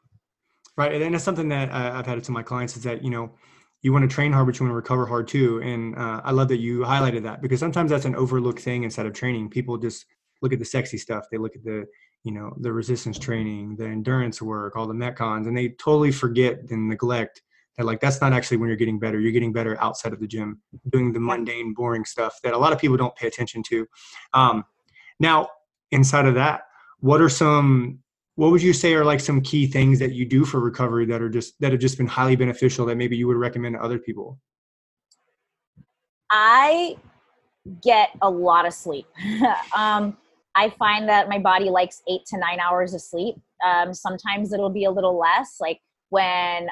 [0.76, 3.32] Right, and that's something that uh, I've had to my clients is that you know
[3.82, 5.60] you want to train hard, but you want to recover hard too.
[5.62, 9.06] And uh, I love that you highlighted that because sometimes that's an overlooked thing instead
[9.06, 9.50] of training.
[9.50, 10.06] People just
[10.40, 11.24] look at the sexy stuff.
[11.30, 11.84] They look at the,
[12.24, 16.58] you know, the resistance training, the endurance work, all the metcons, and they totally forget
[16.70, 17.42] and neglect
[17.76, 19.18] that like that's not actually when you're getting better.
[19.18, 22.72] You're getting better outside of the gym, doing the mundane, boring stuff that a lot
[22.72, 23.86] of people don't pay attention to.
[24.34, 24.64] Um,
[25.18, 25.48] now,
[25.90, 26.62] inside of that,
[27.00, 27.98] what are some
[28.36, 31.20] what would you say are like some key things that you do for recovery that
[31.20, 33.98] are just that have just been highly beneficial that maybe you would recommend to other
[33.98, 34.38] people
[36.30, 36.96] i
[37.82, 39.06] get a lot of sleep
[39.76, 40.16] um,
[40.56, 43.36] i find that my body likes eight to nine hours of sleep.
[43.64, 46.68] Um, sometimes it'll be a little less like when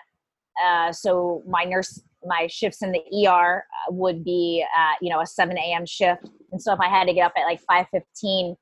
[0.63, 5.27] uh, so my nurse my shifts in the er would be uh, you know a
[5.27, 8.57] 7 a.m shift and so if i had to get up at like 5.15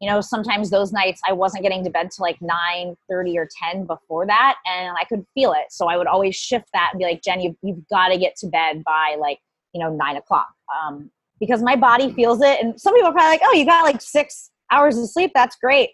[0.00, 3.48] you know sometimes those nights i wasn't getting to bed till like 9 30 or
[3.72, 5.70] 10 before that and i could feel it.
[5.70, 8.36] So i would always shift that and be like jenn you've, you've got to get
[8.36, 9.38] to bed by like
[9.72, 10.52] you know 9 o'clock.
[10.74, 12.62] Um, because my body feels it.
[12.62, 15.32] And some people are probably like oh you got like six hours of sleep.
[15.34, 15.90] That's great.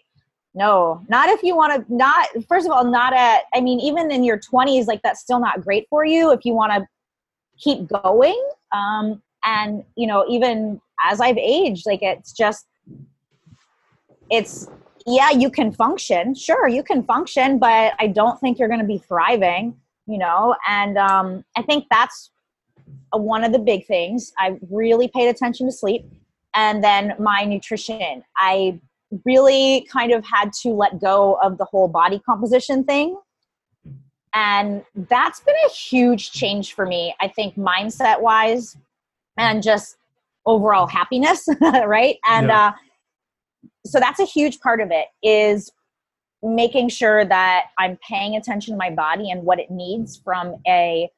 [0.53, 4.11] No not if you want to not first of all not at i mean even
[4.11, 6.87] in your 20s like that's still not great for you if you want to
[7.57, 8.39] keep going.
[8.71, 12.65] Um, and you know even as i've aged like it's just
[14.29, 14.67] it's
[15.05, 16.33] yeah you can function.
[16.35, 19.75] Sure you can function but i don't think you're going to be thriving
[20.07, 20.55] you know?
[20.67, 22.31] And um, i think that's
[23.13, 26.05] one of the big things i really paid attention to sleep
[26.53, 28.79] and then my nutrition i
[29.25, 33.17] really kind of had to let go of the whole body composition thing.
[34.33, 38.77] And that's been a huge change for me, I think, mindset wise
[39.37, 39.97] and just
[40.45, 42.17] overall happiness, right?
[42.27, 42.67] And yeah.
[42.67, 42.71] uh,
[43.85, 45.71] so that's a huge part of it is
[46.43, 51.09] making sure that I'm paying attention to my body and what it needs from a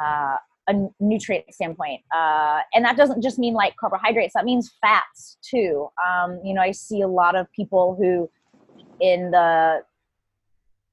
[0.00, 0.36] uh,
[0.74, 2.00] a nutrient standpoint.
[2.14, 5.88] Uh, and that doesn't just mean like carbohydrates, that means fats too.
[6.04, 8.30] Um, you know, I see a lot of people who
[9.00, 9.82] in the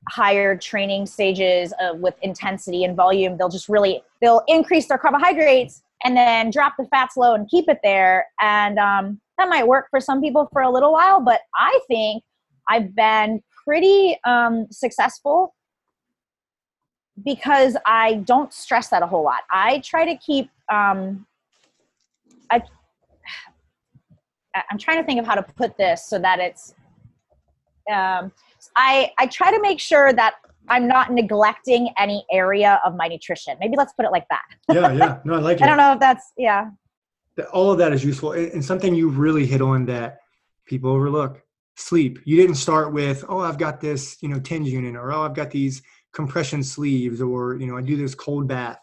[0.08, 5.84] higher training stages uh, with intensity and volume, they'll just really, they'll increase their carbohydrates
[6.04, 8.28] and then drop the fats low and keep it there.
[8.42, 12.24] And um, that might work for some people for a little while, but I think
[12.70, 15.54] I've been pretty um, successful
[17.24, 19.42] because I don't stress that a whole lot.
[19.52, 21.26] I try to keep um,
[22.50, 22.62] I
[24.70, 26.74] I'm trying to think of how to put this so that it's
[27.92, 28.32] um,
[28.76, 30.36] I I try to make sure that
[30.68, 33.58] I'm not neglecting any area of my nutrition.
[33.60, 34.44] Maybe let's put it like that.
[34.72, 35.20] yeah, yeah.
[35.26, 35.64] No, I like it.
[35.64, 36.70] I don't know if that's yeah.
[37.54, 40.20] All of that is useful, and something you really hit on that
[40.66, 41.42] people overlook:
[41.76, 42.20] sleep.
[42.26, 45.34] You didn't start with, oh, I've got this, you know, TENS unit, or oh, I've
[45.34, 45.82] got these
[46.14, 48.80] compression sleeves or you know i do this cold bath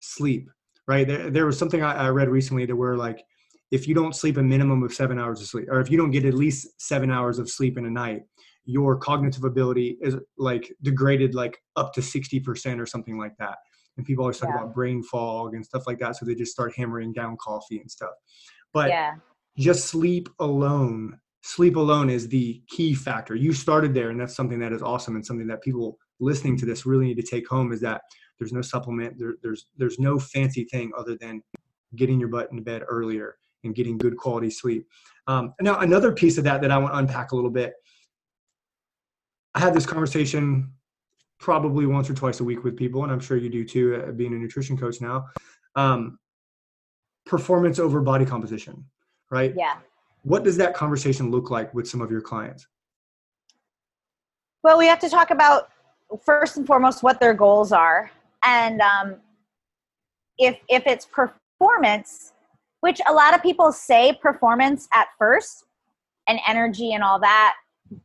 [0.00, 0.50] sleep
[0.88, 3.22] right there, there was something I, I read recently that where like
[3.70, 6.10] if you don't sleep a minimum of seven hours of sleep or if you don't
[6.10, 8.22] get at least seven hours of sleep in a night
[8.64, 13.56] your cognitive ability is like degraded like up to 60% or something like that
[13.96, 14.62] and people always talk yeah.
[14.62, 17.90] about brain fog and stuff like that so they just start hammering down coffee and
[17.90, 18.12] stuff
[18.72, 19.14] but yeah.
[19.58, 24.58] just sleep alone sleep alone is the key factor you started there and that's something
[24.58, 27.72] that is awesome and something that people listening to this really need to take home
[27.72, 28.02] is that
[28.38, 31.42] there's no supplement there, there's there's no fancy thing other than
[31.96, 34.86] getting your butt into bed earlier and getting good quality sleep.
[35.26, 37.74] Um, now another piece of that that i want to unpack a little bit
[39.54, 40.72] i had this conversation
[41.38, 44.12] probably once or twice a week with people and i'm sure you do too uh,
[44.12, 45.26] being a nutrition coach now
[45.76, 46.18] um,
[47.26, 48.84] performance over body composition
[49.30, 49.54] right?
[49.56, 49.76] Yeah.
[50.22, 52.66] What does that conversation look like with some of your clients?
[54.62, 55.70] Well we have to talk about
[56.24, 58.10] first and foremost what their goals are.
[58.44, 59.16] And um,
[60.40, 62.32] if if it's performance
[62.80, 65.64] which a lot of people say performance at first
[66.26, 67.54] and energy and all that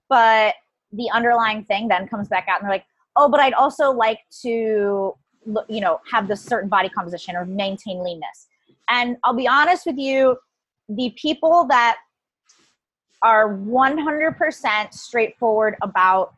[0.09, 0.53] but
[0.91, 4.19] the underlying thing then comes back out and they're like oh but i'd also like
[4.41, 5.13] to
[5.69, 8.47] you know have this certain body composition or maintain leanness.
[8.89, 10.37] And i'll be honest with you
[10.89, 11.97] the people that
[13.21, 16.35] are 100% straightforward about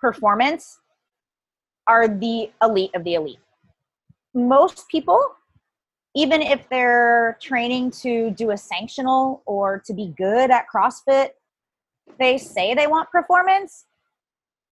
[0.00, 0.78] performance
[1.86, 3.38] are the elite of the elite.
[4.34, 5.20] Most people,
[6.14, 11.30] even if they're training to do a sanctional or to be good at CrossFit,
[12.18, 13.86] they say they want performance,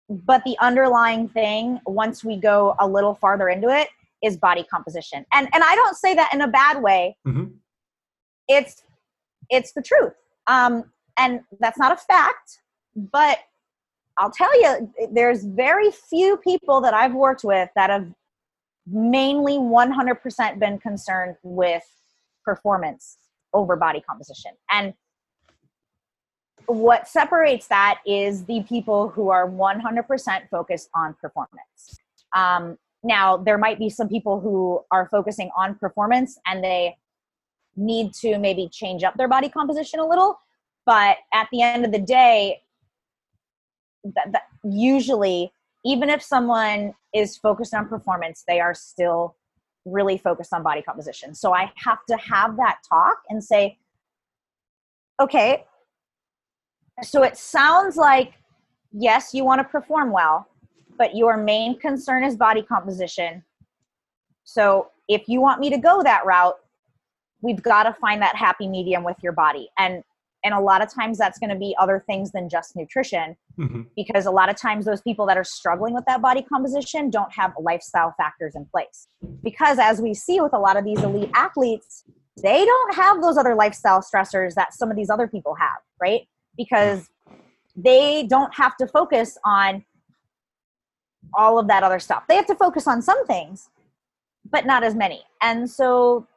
[0.09, 3.89] but the underlying thing, once we go a little farther into it,
[4.23, 5.25] is body composition.
[5.33, 7.17] And and I don't say that in a bad way.
[7.27, 7.45] Mm-hmm.
[8.47, 8.83] It's
[9.49, 10.13] it's the truth.
[10.47, 12.59] Um, and that's not a fact,
[12.95, 13.39] but
[14.17, 18.07] I'll tell you, there's very few people that I've worked with that have
[18.87, 21.83] mainly 100% been concerned with
[22.43, 23.17] performance
[23.53, 24.51] over body composition.
[24.69, 24.93] And
[26.67, 31.99] what separates that is the people who are 100% focused on performance.
[32.33, 36.97] Um, now, there might be some people who are focusing on performance and they
[37.75, 40.39] need to maybe change up their body composition a little.
[40.85, 42.61] But at the end of the day,
[44.15, 45.51] that, that usually
[45.83, 49.35] even if someone is focused on performance they are still
[49.85, 51.33] really focused on body composition.
[51.33, 53.77] So i have to have that talk and say
[55.21, 55.65] okay
[57.03, 58.33] so it sounds like
[58.91, 60.47] yes you want to perform well
[60.97, 63.43] but your main concern is body composition.
[64.45, 66.55] So if you want me to go that route
[67.41, 69.69] we've got to find that happy medium with your body.
[69.77, 70.03] And
[70.45, 73.81] and a lot of times that's going to be other things than just nutrition mm-hmm.
[73.95, 77.33] because a lot of times those people that are struggling with that body composition don't
[77.33, 79.07] have lifestyle factors in place.
[79.43, 82.05] Because as we see with a lot of these elite athletes
[82.41, 86.21] they don't have those other lifestyle stressors that some of these other people have right?
[86.55, 87.09] Because
[87.75, 89.83] they don't have to focus on
[91.33, 92.23] all of that other stuff.
[92.29, 93.69] They have to focus on some things
[94.51, 95.23] but not as many.
[95.41, 96.27] And so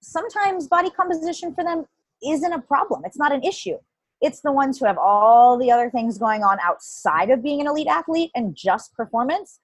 [0.00, 1.86] sometimes body composition for them
[2.26, 3.02] isn't a problem.
[3.04, 3.76] It's not an issue.
[4.20, 7.66] It's the ones who have all the other things going on outside of being an
[7.66, 9.60] elite athlete and just performance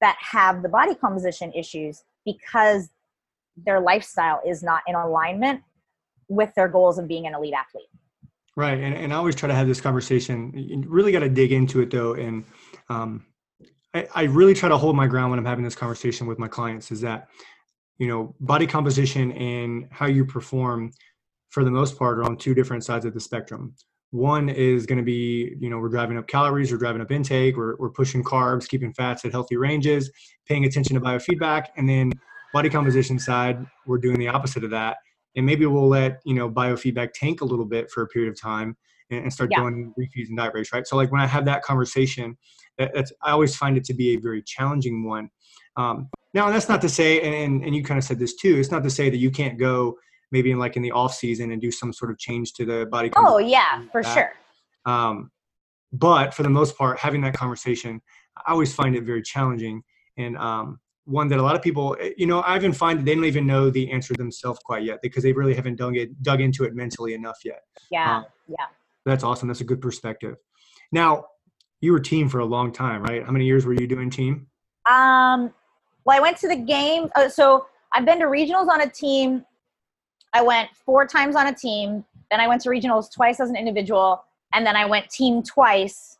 [0.00, 2.88] that have the body composition issues because
[3.66, 5.60] their lifestyle is not in alignment
[6.28, 7.88] with their goals of being an elite athlete.
[8.56, 8.78] Right.
[8.78, 10.52] And, and I always try to have this conversation.
[10.56, 12.14] You really got to dig into it though.
[12.14, 12.44] And
[12.88, 13.26] um,
[13.94, 16.48] I, I really try to hold my ground when I'm having this conversation with my
[16.48, 17.28] clients is that,
[17.98, 20.92] you know, body composition and how you perform
[21.50, 23.74] for the most part are on two different sides of the spectrum.
[24.10, 27.56] One is going to be, you know, we're driving up calories, we're driving up intake,
[27.56, 30.10] we're, we're pushing carbs, keeping fats at healthy ranges,
[30.46, 31.66] paying attention to biofeedback.
[31.76, 32.12] And then
[32.54, 34.96] body composition side, we're doing the opposite of that.
[35.36, 38.40] And maybe we'll let, you know, biofeedback tank a little bit for a period of
[38.40, 38.76] time
[39.10, 39.58] and, and start yeah.
[39.58, 40.86] going refeeds and diet breaks, right?
[40.86, 42.36] So like when I have that conversation,
[42.78, 45.28] that, that's, I always find it to be a very challenging one.
[45.76, 48.70] Um, now, that's not to say, and, and you kind of said this too, it's
[48.70, 49.98] not to say that you can't go
[50.30, 52.86] maybe in like in the off season and do some sort of change to the
[52.86, 53.10] body.
[53.16, 54.14] Oh yeah, for that.
[54.14, 54.32] sure.
[54.84, 55.30] Um,
[55.92, 58.00] but for the most part, having that conversation,
[58.46, 59.82] I always find it very challenging
[60.16, 63.04] and um, one that a lot of people, eh, you know, I even find that
[63.04, 66.22] they don't even know the answer themselves quite yet because they really haven't dug it,
[66.22, 67.62] dug into it mentally enough yet.
[67.90, 68.66] Yeah, um, yeah.
[69.06, 69.48] That's awesome.
[69.48, 70.36] That's a good perspective.
[70.92, 71.26] Now,
[71.80, 73.24] you were team for a long time, right?
[73.24, 74.48] How many years were you doing team?
[74.90, 75.54] Um,
[76.04, 77.08] well, I went to the game.
[77.16, 79.44] Uh, so I've been to regionals on a team
[80.38, 82.04] I went four times on a team.
[82.30, 84.24] Then I went to regionals twice as an individual,
[84.54, 86.18] and then I went team twice.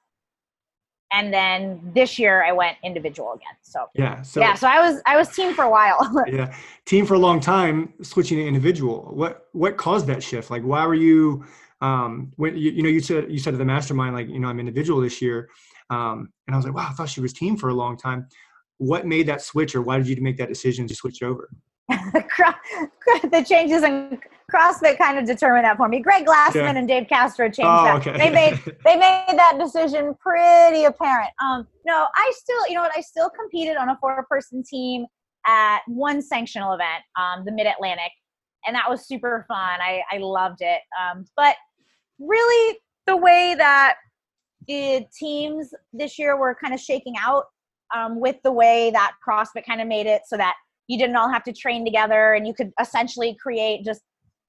[1.12, 3.54] And then this year I went individual again.
[3.62, 6.24] So yeah, so yeah, so I was I was team for a while.
[6.26, 6.54] yeah,
[6.84, 9.10] team for a long time, switching to individual.
[9.14, 10.50] What what caused that shift?
[10.50, 11.44] Like, why were you?
[11.80, 14.48] Um, when you, you know you said you said to the mastermind like you know
[14.48, 15.48] I'm individual this year,
[15.90, 18.26] um, and I was like wow I thought she was team for a long time.
[18.78, 21.48] What made that switch, or why did you make that decision to switch over?
[23.30, 24.20] the changes in
[24.52, 26.00] CrossFit kind of determined that for me.
[26.00, 26.76] Greg Glassman yeah.
[26.76, 28.06] and Dave Castro changed oh, that.
[28.06, 28.16] Okay.
[28.16, 31.30] They made they made that decision pretty apparent.
[31.42, 32.92] Um, no, I still, you know what?
[32.96, 35.06] I still competed on a four-person team
[35.46, 38.10] at one sanctional event, um, the Mid Atlantic,
[38.66, 39.80] and that was super fun.
[39.80, 40.80] I I loved it.
[40.98, 41.56] Um, but
[42.18, 43.96] really, the way that
[44.66, 47.44] the teams this year were kind of shaking out
[47.94, 50.54] um, with the way that CrossFit kind of made it so that
[50.88, 54.00] you didn't all have to train together and you could essentially create just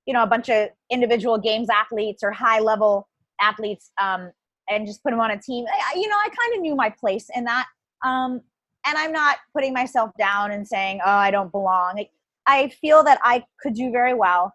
[0.05, 3.07] you know a bunch of individual games athletes or high level
[3.39, 4.31] athletes um,
[4.69, 5.65] and just put them on a team.
[5.67, 7.67] I, you know i kind of knew my place in that
[8.03, 8.41] um,
[8.87, 12.03] and i'm not putting myself down and saying oh i don't belong.
[12.47, 14.53] I feel that i could do very well.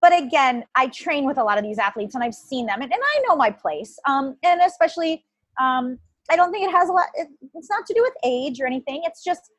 [0.00, 2.92] But again i train with a lot of these athletes and i've seen them and,
[2.92, 5.24] and i know my place um, and especially
[5.60, 5.98] um,
[6.30, 8.66] i don't think it has a lot it, it's not to do with age or
[8.66, 9.02] anything.
[9.04, 9.50] It's just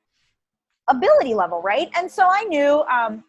[0.87, 1.89] ability level, right?
[1.95, 3.23] And so I knew um,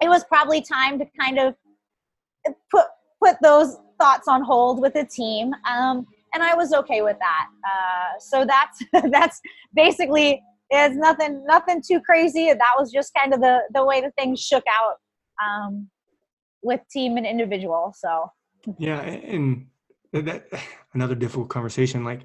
[0.00, 1.54] it was probably time to kind of
[2.70, 2.84] put
[3.22, 7.46] put those thoughts on hold with the team, um, and I was okay with that.
[7.64, 9.40] Uh, so that's that's
[9.74, 12.48] basically it's nothing nothing too crazy.
[12.48, 14.96] That was just kind of the the way the things shook out
[15.44, 15.88] um,
[16.62, 17.94] with team and individual.
[17.96, 18.30] So
[18.78, 19.66] yeah, and
[20.12, 20.46] that
[20.94, 22.22] another difficult conversation like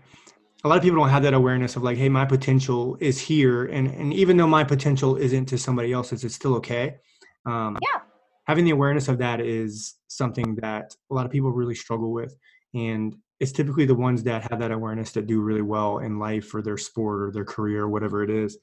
[0.63, 3.65] a lot of people don't have that awareness of like hey my potential is here
[3.65, 6.96] and and even though my potential isn't to somebody else's it's still okay.
[7.46, 8.02] Um, yeah.
[8.46, 12.36] having the awareness of that is something that a lot of people really struggle with
[12.74, 16.54] and it's typically the ones that have that awareness that do really well in life
[16.54, 18.58] or their sport or their career or whatever it is.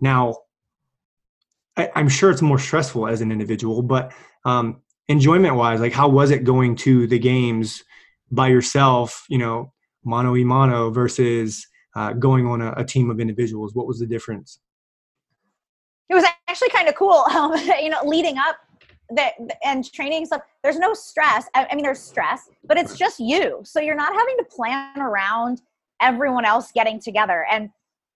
[0.00, 0.34] Now
[1.76, 4.12] I, am sure it's more stressful as an individual but
[4.44, 7.84] um, enjoyment wise like how was it going to the games
[8.30, 9.72] by yourself you know
[10.08, 13.74] mano y mano versus uh, going on a, a, team of individuals?
[13.74, 14.60] What was the difference?
[16.08, 17.24] It was actually kind of cool.
[17.34, 18.56] Um, you know, leading up
[19.10, 20.42] that and training stuff.
[20.62, 21.46] There's no stress.
[21.54, 23.60] I, I mean, there's stress, but it's just you.
[23.64, 25.62] So you're not having to plan around
[26.00, 27.46] everyone else getting together.
[27.50, 27.70] And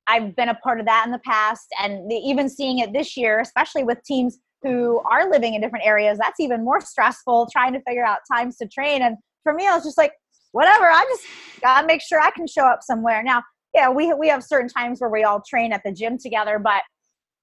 [0.07, 3.17] I've been a part of that in the past, and the, even seeing it this
[3.17, 7.73] year, especially with teams who are living in different areas, that's even more stressful trying
[7.73, 9.03] to figure out times to train.
[9.03, 10.13] And for me, I was just like,
[10.53, 10.85] whatever.
[10.85, 11.25] I just
[11.61, 13.23] gotta make sure I can show up somewhere.
[13.23, 13.43] Now,
[13.75, 16.83] yeah, we we have certain times where we all train at the gym together, but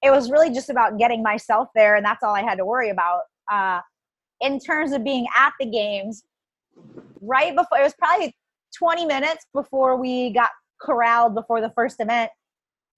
[0.02, 2.90] it was really just about getting myself there, and that's all I had to worry
[2.90, 3.22] about.
[3.50, 3.80] Uh,
[4.40, 6.22] in terms of being at the games,
[7.20, 8.34] right before it was probably
[8.78, 10.48] 20 minutes before we got
[10.80, 12.30] corralled before the first event,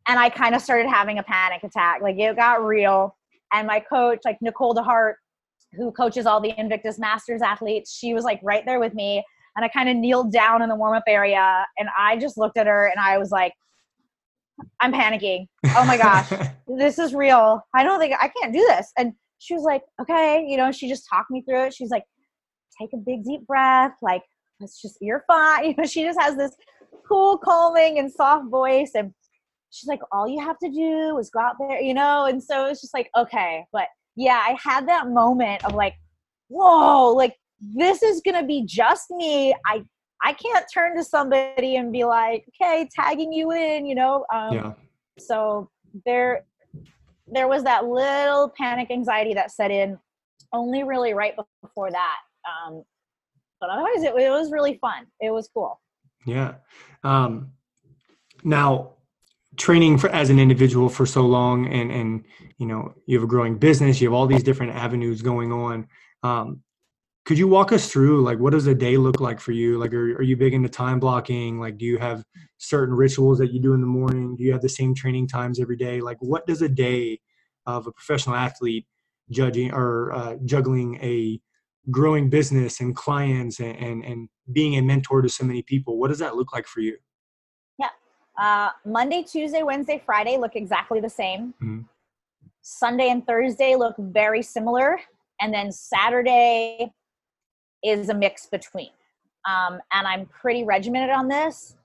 [0.07, 2.03] and I kind of started having a panic attack.
[2.03, 3.17] Like it got real,
[3.53, 5.15] and my coach, like Nicole DeHart,
[5.73, 9.25] who coaches all the Invictus Masters athletes, she was like right there with me
[9.57, 12.57] and I kind of kneeled down in the warm up area and I just looked
[12.57, 13.53] at her and I was like,
[14.81, 15.47] I'm panicking.
[15.77, 16.31] Oh my gosh,
[16.79, 17.61] this is real.
[17.75, 18.93] I don't think I can't do this.
[18.97, 21.75] And she was like, okay, you know, she just talked me through it.
[21.75, 22.05] She's like,
[22.81, 23.93] take a big deep breath.
[24.01, 24.23] Like,
[24.61, 25.65] it's just, you're fine.
[25.71, 26.55] You know, she just has this
[27.07, 28.93] cool, calming, and soft voice.
[28.95, 29.13] And
[29.71, 32.27] she's like, all you have to do is go out there, you know?
[32.27, 33.65] And so it's just like, okay.
[33.73, 35.95] But yeah, I had that moment of like,
[36.49, 37.35] whoa, like
[37.75, 39.55] this is going to be just me.
[39.67, 39.85] I
[40.23, 44.25] I can't turn to somebody and be like, okay, tagging you in, you know.
[44.33, 44.73] Um, yeah.
[45.19, 45.69] So
[46.07, 46.45] there,
[47.27, 49.99] there was that little panic anxiety that set in,
[50.53, 52.17] only really right before that.
[52.49, 52.85] Um,
[53.61, 55.07] but otherwise, it, it was really fun.
[55.21, 55.81] It was cool.
[56.25, 56.55] Yeah.
[57.03, 57.51] Um,
[58.45, 58.93] now,
[59.57, 62.25] training for as an individual for so long, and and
[62.59, 65.89] you know, you have a growing business, you have all these different avenues going on.
[66.23, 66.63] Um,
[67.25, 69.79] could you walk us through like what does a day look like for you?
[69.79, 71.61] Like are, are you big into time blocking?
[71.61, 72.25] Like do you have
[72.59, 74.35] certain rituals that you do in the morning?
[74.37, 76.01] Do you have the same training times every day?
[76.01, 77.21] Like what does a day
[77.67, 78.87] of a professional athlete
[79.31, 81.41] judging or uh, juggling a
[81.91, 86.09] growing business and clients and, and, and being a mentor to so many people what
[86.09, 86.97] does that look like for you?
[87.79, 87.89] Yeah.
[88.37, 91.55] Uh, monday tuesday wednesday friday look exactly the same.
[91.63, 91.83] Mm-hmm.
[92.63, 95.01] sunday and thursday look very similar.
[95.41, 96.93] And then saturday
[97.83, 98.91] is a mix between.
[99.49, 101.77] Um, and I'm pretty regimented on this.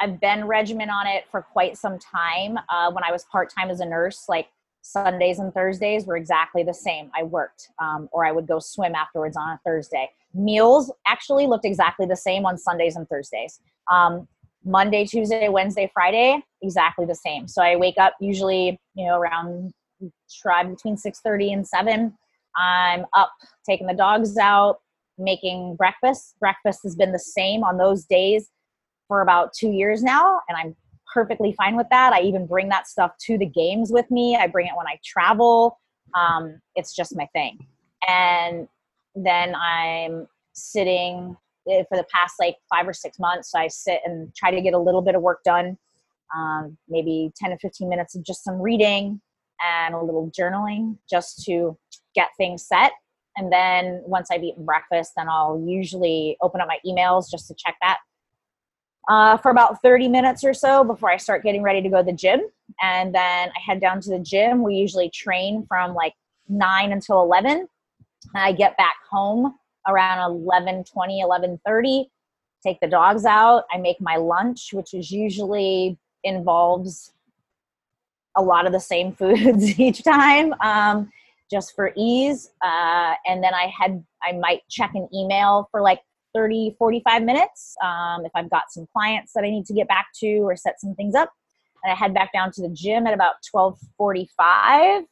[0.00, 2.58] I've been regimented on it for quite some time.
[2.68, 4.48] Uh, when I was part time as a nurse, like
[4.82, 7.10] Sundays and Thursdays were exactly the same.
[7.18, 10.10] I worked, um, or I would go swim afterwards on a Thursday.
[10.34, 13.60] Meals actually looked exactly the same on Sundays and Thursdays.
[13.90, 14.28] Um,
[14.64, 17.46] Monday, Tuesday, Wednesday, Friday, exactly the same.
[17.48, 19.72] So I wake up usually, you know, around
[20.42, 22.16] try between six thirty and seven.
[22.56, 23.32] I'm up
[23.68, 24.80] taking the dogs out,
[25.18, 26.34] making breakfast.
[26.40, 28.50] Breakfast has been the same on those days
[29.08, 30.76] for about two years now, and I'm
[31.12, 32.12] perfectly fine with that.
[32.12, 34.36] I even bring that stuff to the games with me.
[34.36, 35.78] I bring it when I travel.
[36.14, 37.58] Um, it's just my thing.
[38.08, 38.68] And
[39.14, 41.36] then I'm sitting
[41.70, 43.54] eh, for the past like five or six months.
[43.54, 45.78] I sit and try to get a little bit of work done,
[46.36, 49.20] um, maybe 10 to 15 minutes of just some reading
[49.64, 51.78] and a little journaling just to
[52.14, 52.92] get things set
[53.36, 57.54] and then once I've eaten breakfast, then I'll usually open up my emails just to
[57.54, 57.98] check that
[59.08, 62.04] uh, for about 30 minutes or so before I start getting ready to go to
[62.04, 62.40] the gym.
[62.80, 64.62] And then I head down to the gym.
[64.62, 66.14] We usually train from like
[66.48, 67.66] 9 until 11.
[68.34, 69.54] I get back home
[69.86, 72.10] around 11 20, 11 30,
[72.62, 73.64] take the dogs out.
[73.70, 77.12] I make my lunch, which is usually involves
[78.36, 80.54] a lot of the same foods each time.
[80.60, 81.10] Um,
[81.50, 82.50] just for ease.
[82.62, 86.00] Uh, and then I had, I might check an email for like
[86.34, 90.08] 30, 45 minutes um, if I've got some clients that I need to get back
[90.20, 91.30] to or set some things up.
[91.82, 95.04] And I head back down to the gym at about 1245.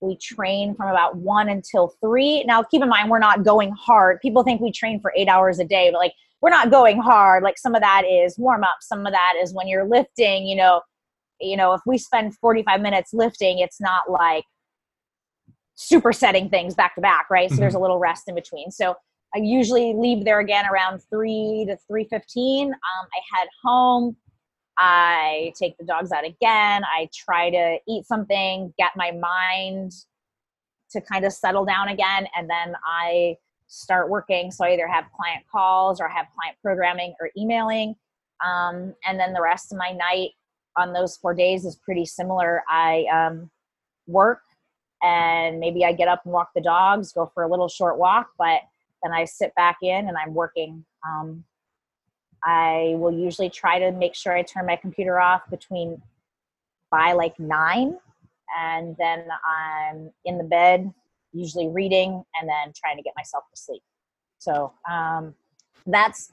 [0.00, 2.42] We train from about one until three.
[2.44, 4.20] Now, keep in mind, we're not going hard.
[4.20, 7.44] People think we train for eight hours a day, but like we're not going hard.
[7.44, 8.78] Like some of that is warm up.
[8.80, 10.80] Some of that is when you're lifting, you know,
[11.40, 14.44] you know, if we spend 45 minutes lifting, it's not like
[15.90, 17.48] supersetting things back to back, right?
[17.48, 17.60] So mm-hmm.
[17.60, 18.70] there's a little rest in between.
[18.70, 18.94] So
[19.34, 22.68] I usually leave there again around three to three fifteen.
[22.68, 24.16] Um, I head home.
[24.78, 26.82] I take the dogs out again.
[26.84, 29.92] I try to eat something, get my mind
[30.90, 33.36] to kind of settle down again, and then I
[33.68, 34.50] start working.
[34.50, 37.94] So I either have client calls or I have client programming or emailing.
[38.44, 40.30] Um, and then the rest of my night
[40.76, 42.62] on those four days is pretty similar.
[42.68, 43.50] I um,
[44.06, 44.40] work
[45.02, 48.30] and maybe I get up and walk the dogs, go for a little short walk,
[48.38, 48.60] but
[49.02, 50.84] then I sit back in and I'm working.
[51.06, 51.44] Um,
[52.44, 56.00] I will usually try to make sure I turn my computer off between
[56.90, 57.98] by like nine,
[58.58, 60.92] and then I'm in the bed,
[61.32, 63.82] usually reading, and then trying to get myself to sleep.
[64.38, 65.34] So um,
[65.86, 66.32] that's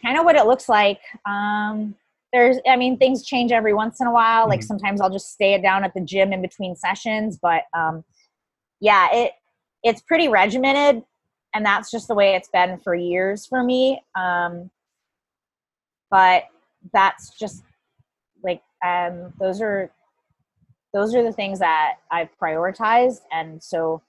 [0.00, 1.00] kind of what it looks like.
[1.26, 1.94] Um,
[2.32, 4.48] there's i mean things change every once in a while.
[4.48, 4.66] Like mm-hmm.
[4.66, 8.04] sometimes i'll just stay it down at the gym in between sessions but um
[8.80, 9.32] yeah it
[9.82, 11.02] it's pretty regimented
[11.54, 14.00] and that's just the way it's been for years for me.
[14.14, 14.70] Um
[16.10, 16.44] but
[16.92, 17.62] that's just
[18.42, 19.90] like um those are
[20.92, 24.02] those are the things that i've prioritized and so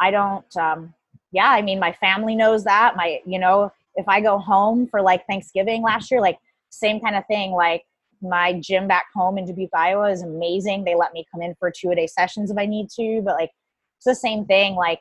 [0.00, 0.92] i don't um
[1.32, 2.96] yeah i mean my family knows that.
[2.96, 6.38] My you know if i go home for like thanksgiving last year like
[6.72, 7.52] same kind of thing.
[7.52, 7.84] Like
[8.20, 10.84] my gym back home in Dubuque, Iowa is amazing.
[10.84, 13.34] They let me come in for two a day sessions if I need to, but
[13.34, 13.50] like
[13.98, 14.74] it's the same thing.
[14.74, 15.00] Like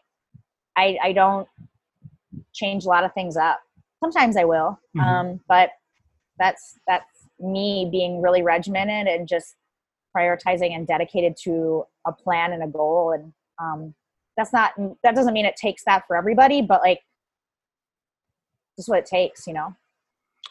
[0.77, 1.47] I, I don't
[2.53, 3.59] change a lot of things up.
[4.03, 4.99] Sometimes I will, mm-hmm.
[4.99, 5.69] um, but
[6.39, 7.05] that's that's
[7.39, 9.55] me being really regimented and just
[10.15, 13.13] prioritizing and dedicated to a plan and a goal.
[13.13, 13.93] And um,
[14.35, 16.99] that's not that doesn't mean it takes that for everybody, but like
[18.77, 19.75] just what it takes, you know.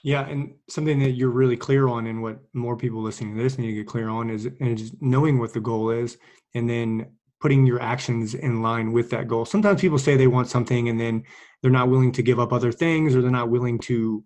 [0.02, 3.58] Yeah, and something that you're really clear on, and what more people listening to this
[3.58, 6.16] need to get clear on is, is knowing what the goal is,
[6.54, 7.06] and then
[7.40, 9.44] putting your actions in line with that goal.
[9.44, 11.24] Sometimes people say they want something and then
[11.62, 14.22] they're not willing to give up other things or they're not willing to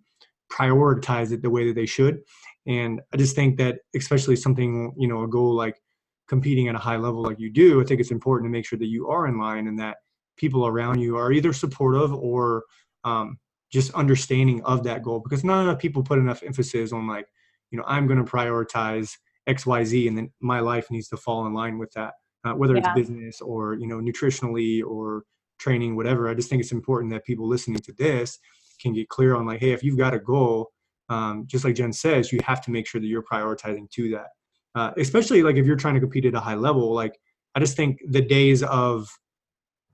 [0.51, 2.19] prioritize it the way that they should.
[2.67, 5.79] And I just think that especially something, you know, a goal like
[6.27, 8.79] competing at a high level like you do, I think it's important to make sure
[8.79, 9.97] that you are in line and that
[10.37, 12.63] people around you are either supportive or
[13.05, 13.37] um,
[13.71, 17.27] just understanding of that goal because not enough people put enough emphasis on like,
[17.71, 19.11] you know, I'm going to prioritize
[19.49, 22.13] XYZ and then my life needs to fall in line with that
[22.45, 25.23] uh, whether it's business or you know nutritionally or
[25.57, 26.29] training whatever.
[26.29, 28.37] I just think it's important that people listening to this
[28.79, 30.71] can get clear on like hey if you've got a goal
[31.09, 34.27] um, just like jenn says you have to make sure that you're prioritizing to that.
[34.75, 37.17] Uh, especially like if you're trying to compete at a high level like
[37.55, 39.07] i just think the days of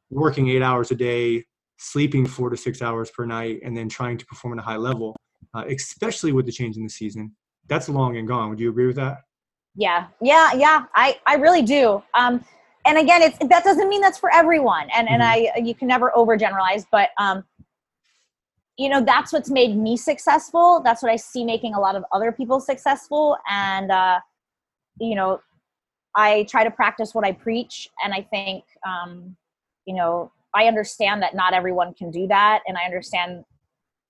[0.09, 1.45] working eight hours a day
[1.84, 4.78] sleeping four to six hours per night and then trying to perform at a high
[4.78, 5.16] level
[5.54, 7.36] uh, especially with the change in the season
[7.68, 9.20] that's long and gone would you agree with that
[9.76, 10.86] yeah, yeah, yeah.
[10.96, 12.04] I I really do.
[12.14, 12.44] Um,
[12.86, 15.22] and again, it's that doesn't mean that's for everyone, and mm-hmm.
[15.22, 17.44] and I you can never overgeneralize, but um,
[18.78, 20.82] you know that's what's made me successful.
[20.84, 24.20] That's what I see making a lot of other people successful, and uh,
[25.00, 25.40] you know,
[26.16, 29.38] I try to practice what I preach, and I think um,
[29.86, 33.43] you know I understand that not everyone can do that, and I understand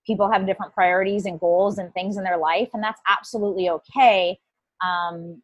[0.06, 4.38] people have different priorities and goals and things in their life, and that's absolutely okay.
[4.84, 5.42] Um,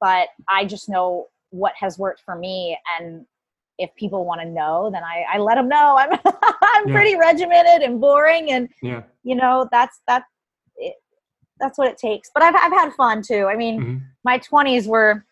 [0.00, 3.26] but I just know what has worked for me and
[3.78, 6.12] if people want to know then I, I let them know I'm
[6.62, 6.94] I'm yeah.
[6.94, 9.02] pretty regimented and boring and yeah.
[9.24, 10.24] you know that's that
[10.76, 10.94] it,
[11.58, 13.96] that's what it takes but I've I've had fun too I mean mm-hmm.
[14.24, 15.24] my 20s were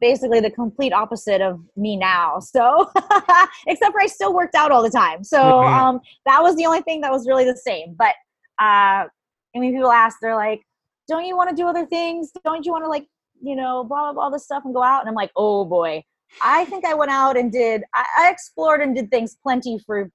[0.00, 2.90] basically the complete opposite of me now so
[3.66, 6.80] except for I still worked out all the time so um that was the only
[6.82, 8.14] thing that was really the same but
[8.60, 10.62] uh I mean people ask they're like
[11.06, 13.06] don't you want to do other things don't you want to like
[13.44, 15.00] you know, blah, blah, blah, all this stuff and go out.
[15.00, 16.02] And I'm like, oh boy,
[16.42, 20.10] I think I went out and did, I, I explored and did things plenty for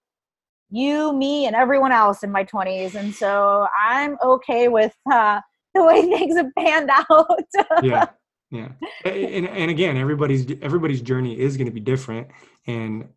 [0.72, 2.96] you, me, and everyone else in my 20s.
[2.96, 5.42] And so I'm okay with uh,
[5.76, 7.40] the way things have panned out.
[7.84, 8.08] yeah.
[8.52, 8.70] Yeah.
[9.06, 12.30] And, and again, everybody's, everybody's journey is going to be different.
[12.66, 13.10] And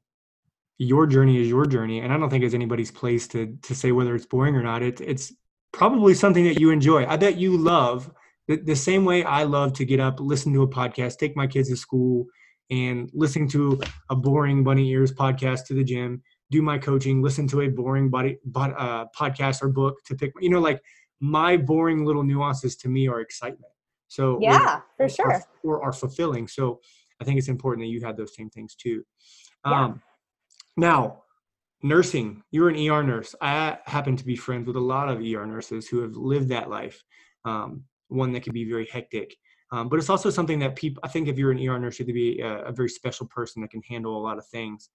[0.78, 2.01] your journey is your journey.
[2.01, 4.83] And I don't think it's anybody's place to, to say whether it's boring or not.
[4.83, 5.33] It's, it's
[5.72, 7.07] probably something that you enjoy.
[7.07, 8.11] I bet you love
[8.49, 11.47] the, the same way I love to get up, listen to a podcast, take my
[11.47, 12.26] kids to school,
[12.70, 13.80] and listen to
[14.11, 18.11] a boring bunny ears podcast to the gym, do my coaching, listen to a boring
[18.11, 20.33] body but uh, podcast or book to pick.
[20.41, 20.83] You know, like
[21.20, 23.71] my boring little nuances to me are excitement.
[24.12, 26.46] So yeah, for sure, are, or are fulfilling.
[26.46, 26.80] So
[27.18, 29.04] I think it's important that you had those same things too.
[29.64, 29.84] Yeah.
[29.84, 30.02] Um,
[30.76, 31.22] now,
[31.82, 32.42] nursing.
[32.50, 33.34] You're an ER nurse.
[33.40, 36.68] I happen to be friends with a lot of ER nurses who have lived that
[36.68, 37.02] life.
[37.46, 39.34] Um, one that can be very hectic.
[39.70, 42.02] Um, but it's also something that people, I think if you're an ER nurse, you
[42.02, 44.90] have to be a, a, very special person that can handle a lot of things.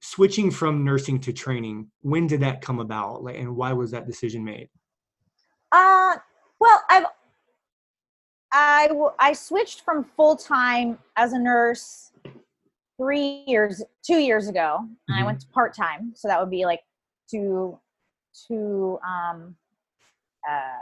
[0.00, 3.22] Switching from nursing to training, when did that come about?
[3.22, 4.68] Like, and why was that decision made?
[5.70, 6.16] Uh,
[6.58, 7.06] well, I've,
[8.52, 12.12] I, I switched from full time as a nurse
[12.98, 14.78] three years, two years ago.
[14.82, 15.14] Mm-hmm.
[15.14, 16.12] I went to part time.
[16.14, 16.80] So that would be like
[17.30, 17.78] two,
[18.46, 19.56] two, um,
[20.48, 20.78] uh,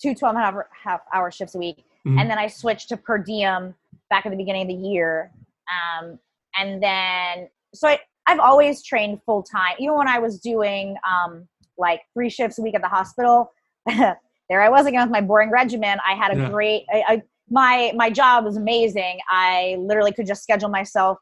[0.00, 0.54] two 12 and a half,
[0.84, 1.84] half hour shifts a week.
[2.06, 2.18] Mm-hmm.
[2.18, 3.74] And then I switched to per diem
[4.08, 5.32] back at the beginning of the year.
[5.68, 6.18] Um,
[6.56, 9.74] and then, so I, I've always trained full time.
[9.78, 13.52] Even when I was doing um, like three shifts a week at the hospital,
[14.48, 15.98] there I was again with my boring regimen.
[16.06, 16.50] I had a yeah.
[16.50, 19.18] great, I, I, my, my job was amazing.
[19.30, 21.18] I literally could just schedule myself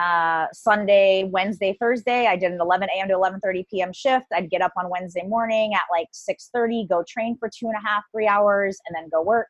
[0.00, 2.26] uh, Sunday, Wednesday, Thursday.
[2.26, 3.08] I did an 11 a.m.
[3.08, 3.92] to 11:30 p.m.
[3.92, 4.26] shift.
[4.32, 7.86] I'd get up on Wednesday morning at like 6:30, go train for two and a
[7.86, 9.48] half, three hours, and then go work.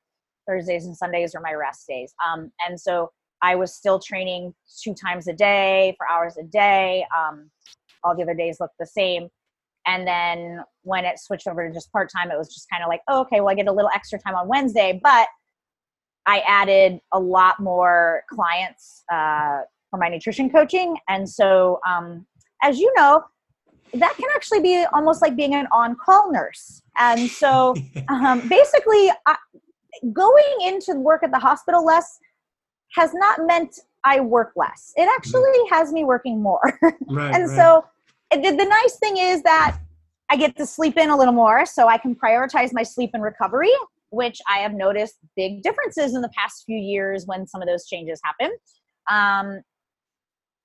[0.49, 2.13] Thursdays and Sundays are my rest days.
[2.27, 3.11] Um, and so
[3.43, 7.07] I was still training two times a day for hours a day.
[7.17, 7.51] Um,
[8.03, 9.29] all the other days looked the same.
[9.87, 12.89] And then when it switched over to just part time, it was just kind of
[12.89, 15.29] like, oh, okay, well, I get a little extra time on Wednesday, but
[16.27, 19.61] I added a lot more clients uh,
[19.91, 20.97] for my nutrition coaching.
[21.09, 22.27] And so, um,
[22.63, 23.25] as you know,
[23.95, 26.83] that can actually be almost like being an on call nurse.
[26.99, 27.75] And so,
[28.09, 29.37] um, basically, I,
[30.13, 32.19] going into work at the hospital less
[32.95, 34.93] has not meant I work less.
[34.97, 35.75] It actually mm-hmm.
[35.75, 36.79] has me working more.
[37.09, 37.57] Right, and right.
[37.57, 37.85] so,
[38.31, 39.79] the, the nice thing is that
[40.31, 43.23] I get to sleep in a little more, so I can prioritize my sleep and
[43.23, 43.73] recovery,
[44.11, 47.87] which I have noticed big differences in the past few years when some of those
[47.87, 48.57] changes happen.
[49.11, 49.63] Um,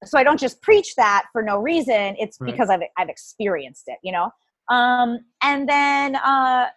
[0.04, 2.16] so I don't just preach that for no reason.
[2.20, 2.52] It's right.
[2.52, 4.30] because I've I've experienced it, you know.
[4.70, 6.68] Um, and then uh,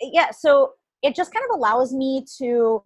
[0.00, 0.72] yeah, so
[1.02, 2.82] it just kind of allows me to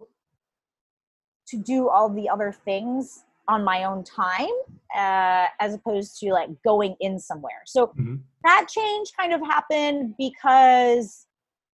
[1.47, 4.49] to do all the other things on my own time
[4.95, 7.61] uh, as opposed to like going in somewhere.
[7.65, 8.21] So Mhm.
[8.43, 11.27] that change kind of happened because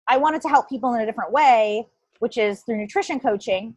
[0.08, 1.88] I wanted to help people in a different way,
[2.20, 3.76] which is through nutrition coaching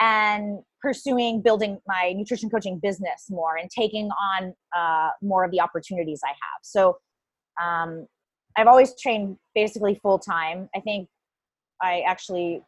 [0.00, 5.60] and pursuing building my nutrition coaching business more and taking on uh, more of the
[5.60, 6.60] opportunities I have.
[6.62, 6.98] So
[7.60, 8.06] um,
[8.56, 10.68] I've always trained basically full time.
[10.74, 11.08] I think
[11.82, 12.62] I actually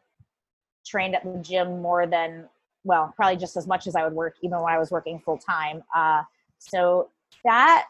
[0.85, 2.49] trained at the gym more than
[2.87, 5.37] well, probably just as much as I would work even when I was working full
[5.37, 5.83] time.
[5.95, 6.23] Uh,
[6.57, 7.09] so
[7.43, 7.85] that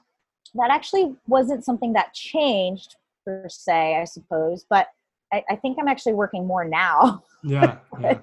[0.56, 2.96] that actually wasn't something that changed
[3.26, 4.88] per se, I suppose, but
[5.32, 7.24] I, I think I'm actually working more now.
[7.44, 7.78] Yeah.
[8.02, 8.20] yeah.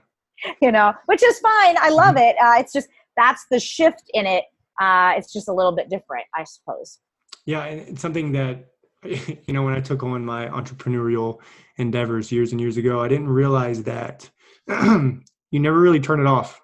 [0.61, 1.77] you know, which is fine.
[1.79, 2.37] I love it.
[2.43, 4.45] Uh, it's just that's the shift in it.
[4.81, 6.99] Uh, it's just a little bit different, I suppose.
[7.47, 8.67] Yeah, and it's something that
[9.05, 11.39] you know when I took on my entrepreneurial
[11.77, 14.29] endeavors years and years ago, I didn't realize that
[14.69, 15.21] you
[15.61, 16.61] never really turn it off.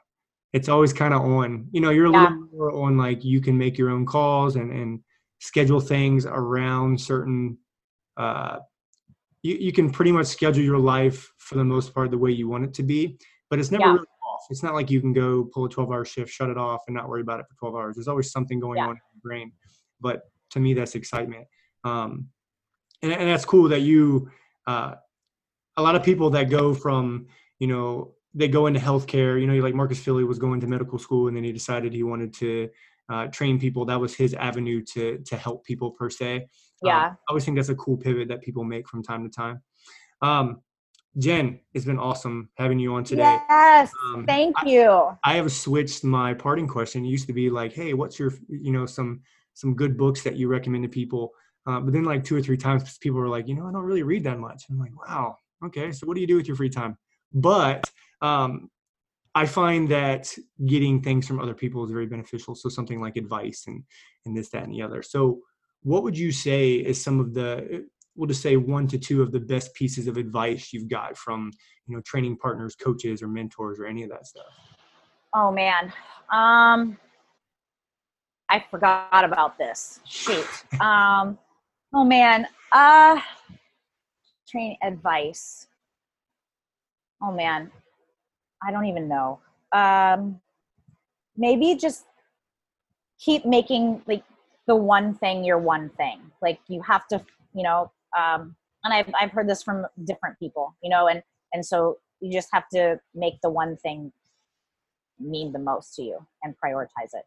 [0.52, 1.68] It's always kind of on.
[1.70, 2.22] You know, you're a Yeah.
[2.22, 5.00] little more on like you can make your own calls and and
[5.38, 7.58] schedule things around certain.
[8.16, 8.58] Uh,
[9.42, 12.48] you you can pretty much schedule your life for the most part the way you
[12.48, 13.92] want it to be, but it's never Yeah.
[13.92, 14.40] really off.
[14.50, 16.94] It's not like you can go pull a 12 hour shift, shut it off, and
[16.96, 17.96] not worry about it for 12 hours.
[17.96, 18.84] There's always something going Yeah.
[18.84, 19.52] on in your brain.
[20.00, 21.46] But to me, that's excitement.
[21.84, 22.28] Um,
[23.02, 24.30] and, and that's cool that you,
[24.66, 24.96] uh,
[25.76, 27.28] a lot of people that go from,
[27.60, 30.98] you know, they go into healthcare, you know, like Marcus Filly was going to medical
[30.98, 32.68] school and then he decided he wanted to
[33.08, 33.84] uh, train people.
[33.84, 36.36] That was his avenue to, to help people per se.
[36.36, 36.42] Um,
[36.84, 37.10] Yeah.
[37.12, 39.62] I always think that's a cool pivot that people make from time to time.
[40.22, 40.60] Um,
[41.18, 43.36] Jenn, it's been awesome having you on today.
[43.48, 43.90] Yes.
[44.14, 45.16] Um, Thank I- you.
[45.24, 47.04] I have switched my parting question.
[47.04, 49.22] It used to be like, "Hey, what's your, you know, some
[49.54, 51.32] some good books that you recommend to people?"
[51.66, 53.82] Uh, but then like two or three times, people were like, "You know, I don't
[53.82, 55.34] really read that much." I'm like, "Wow,
[55.66, 55.90] okay.
[55.90, 56.96] So what do you do with your free time?"
[57.34, 57.90] But
[58.22, 58.70] um,
[59.34, 60.32] I find that
[60.66, 62.54] getting things from other people is very beneficial.
[62.54, 63.84] So something like advice and
[64.26, 65.02] and this, that, and the other.
[65.02, 65.40] So
[65.82, 69.32] what would you say is some of the we'll just say one to two of
[69.32, 71.50] the best pieces of advice you've got from
[71.86, 74.46] you know training partners, coaches, or mentors, or any of that stuff?
[75.34, 75.92] Oh man.
[76.32, 76.98] Um
[78.48, 80.00] I forgot about this.
[80.04, 80.46] Shoot.
[80.80, 81.38] Um
[81.94, 82.46] oh man.
[82.72, 83.20] Uh
[84.48, 85.68] train advice.
[87.22, 87.70] Oh man.
[88.62, 89.40] I don't even know.
[89.72, 90.40] Um
[91.36, 92.04] maybe just
[93.18, 94.24] keep making like
[94.66, 96.20] the one thing your one thing.
[96.42, 100.76] Like you have to, you know, um and I've I've heard this from different people,
[100.82, 104.12] you know, and and so you just have to make the one thing
[105.18, 107.24] mean the most to you and prioritize it.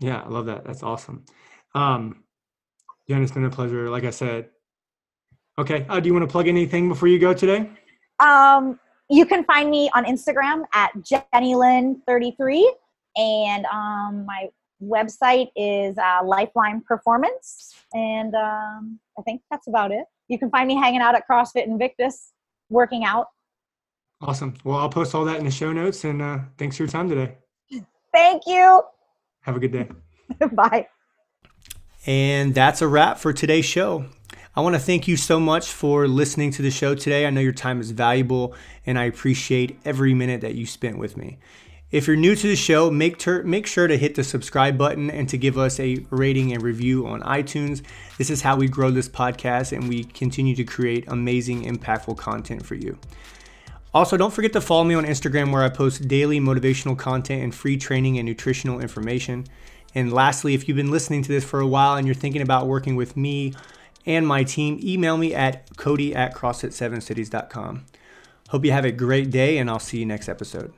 [0.00, 0.64] Yeah, I love that.
[0.64, 1.24] That's awesome.
[1.74, 2.24] Um,
[3.08, 3.88] Jenn, it's been a pleasure.
[3.88, 4.50] Like I said,
[5.58, 5.86] okay.
[5.88, 7.70] Uh, do you want to plug anything before you go today?
[8.20, 8.78] Um,
[9.08, 12.64] you can find me on Instagram at JennyLyn33,
[13.16, 14.48] and um, my
[14.82, 20.04] website is uh, Lifeline Performance, and um, I think that's about it.
[20.28, 22.32] You can find me hanging out at CrossFit Invictus,
[22.68, 23.28] working out.
[24.20, 24.54] Awesome.
[24.64, 26.04] Well, I'll post all that in the show notes.
[26.04, 27.36] And uh, thanks for your time today.
[28.12, 28.82] Thank you.
[29.42, 29.88] Have a good day.
[30.52, 30.88] Bye.
[32.06, 34.06] And that's a wrap for today's show.
[34.56, 37.26] I want to thank you so much for listening to the show today.
[37.26, 38.54] I know your time is valuable
[38.86, 41.36] and I appreciate every minute that you spent with me.
[41.90, 45.10] If you're new to the show, make, ter- make sure to hit the subscribe button
[45.10, 47.82] and to give us a rating and review on iTunes.
[48.16, 52.64] This is how we grow this podcast and we continue to create amazing, impactful content
[52.64, 52.98] for you.
[53.92, 57.54] Also, don't forget to follow me on Instagram where I post daily motivational content and
[57.54, 59.44] free training and nutritional information.
[59.94, 62.66] And lastly, if you've been listening to this for a while and you're thinking about
[62.66, 63.52] working with me
[64.06, 67.84] and my team, email me at cody at crossfit7cities.com.
[68.48, 70.72] Hope you have a great day, and I'll see you next episode.